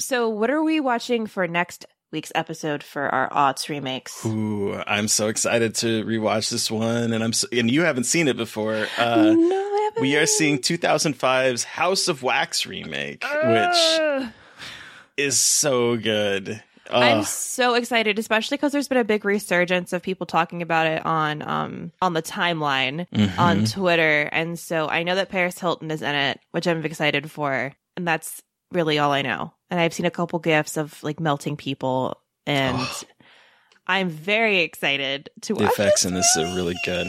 So, 0.00 0.28
what 0.28 0.50
are 0.50 0.62
we 0.62 0.80
watching 0.80 1.26
for 1.26 1.48
next 1.48 1.86
week's 2.12 2.30
episode 2.34 2.82
for 2.82 3.08
our 3.08 3.30
aughts 3.30 3.70
remakes? 3.70 4.24
Ooh, 4.26 4.74
I'm 4.86 5.08
so 5.08 5.28
excited 5.28 5.74
to 5.76 6.04
rewatch 6.04 6.50
this 6.50 6.70
one, 6.70 7.14
and 7.14 7.24
I'm 7.24 7.32
so, 7.32 7.48
and 7.50 7.70
you 7.70 7.82
haven't 7.82 8.04
seen 8.04 8.28
it 8.28 8.36
before. 8.36 8.86
Uh, 8.98 9.32
no. 9.34 9.63
We 10.00 10.16
are 10.16 10.26
seeing 10.26 10.58
2005's 10.58 11.64
House 11.64 12.08
of 12.08 12.22
Wax 12.22 12.66
remake, 12.66 13.24
which 13.44 14.28
is 15.16 15.38
so 15.38 15.96
good. 15.96 16.62
I'm 16.90 17.24
so 17.24 17.74
excited, 17.74 18.18
especially 18.18 18.58
because 18.58 18.72
there's 18.72 18.88
been 18.88 18.98
a 18.98 19.04
big 19.04 19.24
resurgence 19.24 19.92
of 19.94 20.02
people 20.02 20.26
talking 20.26 20.60
about 20.60 20.86
it 20.86 21.04
on 21.06 21.40
um 21.42 21.92
on 22.02 22.12
the 22.12 22.22
timeline 22.22 23.06
Mhm. 23.08 23.38
on 23.38 23.64
Twitter, 23.64 24.28
and 24.32 24.58
so 24.58 24.88
I 24.88 25.02
know 25.02 25.14
that 25.14 25.30
Paris 25.30 25.58
Hilton 25.58 25.90
is 25.90 26.02
in 26.02 26.14
it, 26.14 26.40
which 26.50 26.66
I'm 26.66 26.84
excited 26.84 27.30
for, 27.30 27.72
and 27.96 28.06
that's 28.06 28.42
really 28.70 28.98
all 28.98 29.12
I 29.12 29.22
know. 29.22 29.54
And 29.70 29.80
I've 29.80 29.94
seen 29.94 30.04
a 30.06 30.10
couple 30.10 30.38
gifs 30.40 30.76
of 30.76 31.02
like 31.02 31.20
melting 31.20 31.56
people, 31.56 32.20
and. 32.46 32.78
I'm 33.86 34.08
very 34.08 34.60
excited 34.60 35.28
to 35.42 35.52
watch 35.52 35.58
the 35.58 35.64
watch 35.66 35.72
effects 35.74 36.02
this 36.04 36.10
in 36.10 36.14
this 36.14 36.36
are 36.38 36.56
really 36.56 36.74
good. 36.86 37.06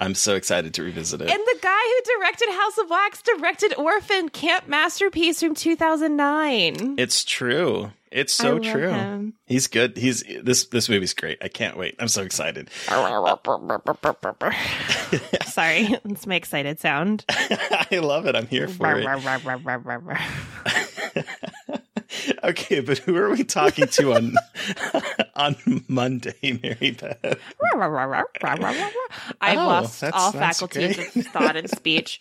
I'm 0.00 0.14
so 0.14 0.34
excited 0.34 0.72
to 0.74 0.82
revisit 0.82 1.20
it. 1.20 1.30
And 1.30 1.40
the 1.40 1.58
guy 1.60 1.78
who 1.78 2.18
directed 2.18 2.48
House 2.50 2.78
of 2.78 2.88
Wax 2.88 3.22
directed 3.22 3.74
Orphan 3.76 4.30
Camp 4.30 4.66
Masterpiece 4.66 5.40
from 5.40 5.54
2009. 5.54 6.94
It's 6.98 7.22
true. 7.22 7.92
It's 8.10 8.32
so 8.32 8.58
true. 8.58 8.90
him. 8.90 9.34
He's 9.46 9.68
good. 9.68 9.96
He's 9.96 10.24
this 10.42 10.64
this 10.66 10.88
movie's 10.88 11.14
great. 11.14 11.38
I 11.42 11.48
can't 11.48 11.76
wait. 11.76 11.94
I'm 12.00 12.08
so 12.08 12.22
excited. 12.22 12.68
Sorry, 15.44 15.84
that's 16.04 16.26
my 16.26 16.34
excited 16.34 16.80
sound. 16.80 17.24
I 17.28 18.00
love 18.02 18.26
it. 18.26 18.34
I'm 18.34 18.48
here 18.48 18.66
for 18.66 18.96
it. 18.96 19.06
okay, 22.44 22.80
but 22.80 22.98
who 22.98 23.16
are 23.16 23.30
we 23.30 23.44
talking 23.44 23.86
to 23.88 24.12
on 24.14 24.34
on 25.34 25.56
Monday, 25.88 26.58
Mary 26.62 26.90
Beth? 26.92 27.38
I've 29.40 29.58
Oh, 29.58 29.66
lost 29.66 30.02
all 30.04 30.32
faculties 30.32 30.98
of 30.98 31.26
thought 31.32 31.56
and 31.56 31.68
speech. 31.70 32.20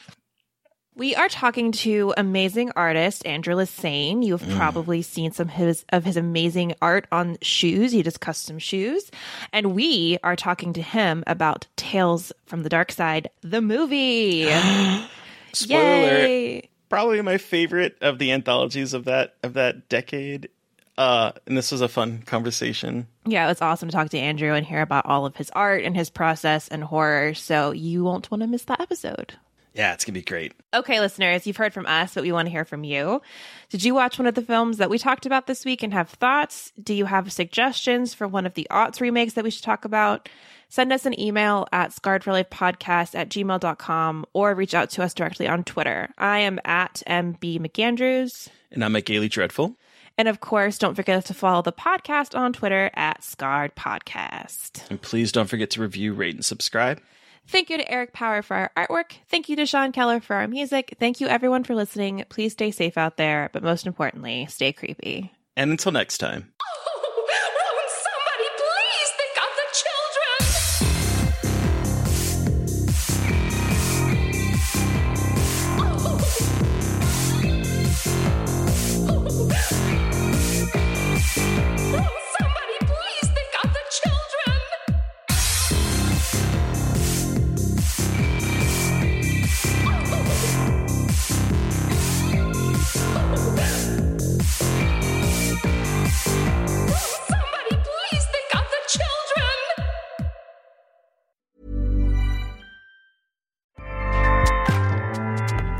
We 0.95 1.15
are 1.15 1.29
talking 1.29 1.71
to 1.73 2.13
amazing 2.17 2.71
artist 2.75 3.25
Andrew 3.25 3.55
Lassane. 3.55 4.25
You 4.25 4.35
have 4.35 4.47
Mm. 4.49 4.57
probably 4.57 5.01
seen 5.01 5.31
some 5.31 5.47
his, 5.47 5.85
of 5.93 6.03
his 6.03 6.17
amazing 6.17 6.73
art 6.81 7.07
on 7.11 7.37
shoes. 7.41 7.93
He 7.93 8.03
does 8.03 8.17
custom 8.17 8.59
shoes. 8.59 9.09
And 9.53 9.73
we 9.73 10.17
are 10.23 10.35
talking 10.35 10.73
to 10.73 10.81
him 10.81 11.23
about 11.25 11.67
Tales 11.77 12.33
from 12.47 12.63
the 12.63 12.69
Dark 12.69 12.91
Side, 12.91 13.29
the 13.41 13.61
movie. 13.61 14.49
Spoiler. 15.53 16.25
Yay. 16.25 16.68
Probably 16.89 17.21
my 17.21 17.37
favorite 17.37 17.97
of 18.01 18.19
the 18.19 18.31
anthologies 18.31 18.93
of 18.93 19.05
that 19.05 19.35
of 19.43 19.53
that 19.53 19.87
decade. 19.89 20.49
Uh, 20.97 21.31
and 21.45 21.55
this 21.55 21.71
was 21.71 21.79
a 21.79 21.87
fun 21.87 22.23
conversation. 22.23 23.07
Yeah, 23.25 23.45
it 23.45 23.49
was 23.49 23.61
awesome 23.61 23.87
to 23.87 23.95
talk 23.95 24.09
to 24.09 24.17
Andrew 24.17 24.53
and 24.53 24.65
hear 24.65 24.81
about 24.81 25.05
all 25.05 25.25
of 25.25 25.37
his 25.37 25.49
art 25.51 25.85
and 25.85 25.95
his 25.95 26.09
process 26.09 26.67
and 26.67 26.83
horror. 26.83 27.33
So 27.33 27.71
you 27.71 28.03
won't 28.03 28.29
want 28.29 28.41
to 28.41 28.47
miss 28.47 28.65
that 28.65 28.81
episode. 28.81 29.35
Yeah, 29.73 29.93
it's 29.93 30.03
gonna 30.03 30.13
be 30.13 30.21
great. 30.21 30.53
Okay, 30.73 30.99
listeners, 30.99 31.45
you've 31.45 31.57
heard 31.57 31.73
from 31.73 31.85
us, 31.85 32.13
but 32.13 32.23
we 32.23 32.31
want 32.31 32.47
to 32.47 32.51
hear 32.51 32.65
from 32.65 32.83
you. 32.83 33.21
Did 33.69 33.83
you 33.83 33.93
watch 33.93 34.17
one 34.17 34.27
of 34.27 34.35
the 34.35 34.41
films 34.41 34.77
that 34.77 34.89
we 34.89 34.97
talked 34.97 35.25
about 35.25 35.47
this 35.47 35.63
week 35.63 35.83
and 35.83 35.93
have 35.93 36.09
thoughts? 36.09 36.71
Do 36.81 36.93
you 36.93 37.05
have 37.05 37.31
suggestions 37.31 38.13
for 38.13 38.27
one 38.27 38.45
of 38.45 38.55
the 38.55 38.67
aughts 38.71 38.99
remakes 38.99 39.33
that 39.33 39.43
we 39.43 39.51
should 39.51 39.63
talk 39.63 39.85
about? 39.85 40.27
Send 40.69 40.93
us 40.93 41.05
an 41.05 41.19
email 41.19 41.67
at 41.71 41.91
scarredforlifepodcast 41.91 43.15
at 43.15 43.29
gmail.com 43.29 44.25
or 44.33 44.53
reach 44.53 44.75
out 44.75 44.91
to 44.91 45.03
us 45.03 45.15
directly 45.15 45.47
on 45.47 45.63
Twitter. 45.63 46.09
I 46.17 46.39
am 46.39 46.59
at 46.63 47.01
MB 47.07 47.59
McAndrews. 47.59 48.49
And 48.71 48.85
I'm 48.85 48.95
at 48.95 49.05
Gaily 49.05 49.29
Dreadful. 49.29 49.75
And 50.15 50.27
of 50.27 50.41
course, 50.41 50.77
don't 50.77 50.95
forget 50.95 51.25
to 51.25 51.33
follow 51.33 51.61
the 51.61 51.71
podcast 51.71 52.37
on 52.37 52.53
Twitter 52.53 52.91
at 52.93 53.23
Scarred 53.23 53.75
Podcast. 53.75 54.87
And 54.89 55.01
please 55.01 55.31
don't 55.31 55.47
forget 55.47 55.71
to 55.71 55.81
review, 55.81 56.13
rate, 56.13 56.35
and 56.35 56.45
subscribe. 56.45 57.01
Thank 57.47 57.69
you 57.69 57.77
to 57.77 57.91
Eric 57.91 58.13
Power 58.13 58.41
for 58.41 58.55
our 58.55 58.87
artwork. 58.87 59.13
Thank 59.29 59.49
you 59.49 59.55
to 59.55 59.65
Sean 59.65 59.91
Keller 59.91 60.19
for 60.19 60.35
our 60.35 60.47
music. 60.47 60.95
Thank 60.99 61.19
you 61.19 61.27
everyone 61.27 61.63
for 61.63 61.75
listening. 61.75 62.23
Please 62.29 62.53
stay 62.53 62.71
safe 62.71 62.97
out 62.97 63.17
there, 63.17 63.49
but 63.53 63.63
most 63.63 63.87
importantly, 63.87 64.45
stay 64.49 64.71
creepy. 64.71 65.31
And 65.57 65.71
until 65.71 65.91
next 65.91 66.19
time. 66.19 66.53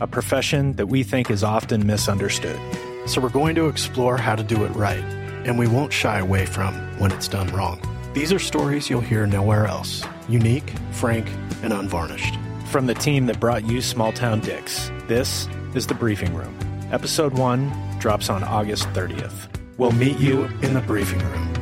a 0.00 0.06
profession 0.06 0.74
that 0.74 0.86
we 0.86 1.02
think 1.02 1.30
is 1.30 1.42
often 1.42 1.86
misunderstood. 1.86 2.58
So 3.06 3.20
we're 3.20 3.30
going 3.30 3.54
to 3.56 3.68
explore 3.68 4.16
how 4.16 4.36
to 4.36 4.42
do 4.42 4.64
it 4.64 4.68
right, 4.70 5.04
and 5.44 5.58
we 5.58 5.66
won't 5.66 5.92
shy 5.92 6.18
away 6.18 6.46
from 6.46 6.74
when 6.98 7.10
it's 7.12 7.28
done 7.28 7.48
wrong. 7.48 7.80
These 8.14 8.32
are 8.32 8.38
stories 8.38 8.88
you'll 8.88 9.00
hear 9.00 9.26
nowhere 9.26 9.66
else 9.66 10.04
unique, 10.28 10.74
frank, 10.92 11.26
and 11.62 11.72
unvarnished. 11.72 12.34
From 12.66 12.86
the 12.86 12.94
team 12.94 13.26
that 13.26 13.40
brought 13.40 13.66
you 13.66 13.80
Small 13.80 14.12
Town 14.12 14.40
Dicks, 14.40 14.90
this 15.06 15.48
is 15.74 15.86
The 15.86 15.94
Briefing 15.94 16.34
Room. 16.34 16.56
Episode 16.92 17.32
1 17.32 17.98
drops 17.98 18.28
on 18.28 18.44
August 18.44 18.88
30th. 18.88 19.48
We'll 19.78 19.92
meet 19.92 20.18
you 20.18 20.44
in 20.62 20.74
the 20.74 20.80
briefing 20.80 21.20
room. 21.20 21.54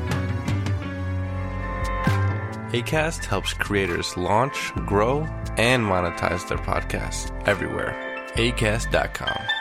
ACAST 2.72 3.24
helps 3.24 3.54
creators 3.54 4.16
launch, 4.16 4.72
grow, 4.86 5.20
and 5.56 5.84
monetize 5.84 6.46
their 6.48 6.58
podcasts 6.58 7.30
everywhere. 7.46 8.05
ACAST.com. 8.36 9.55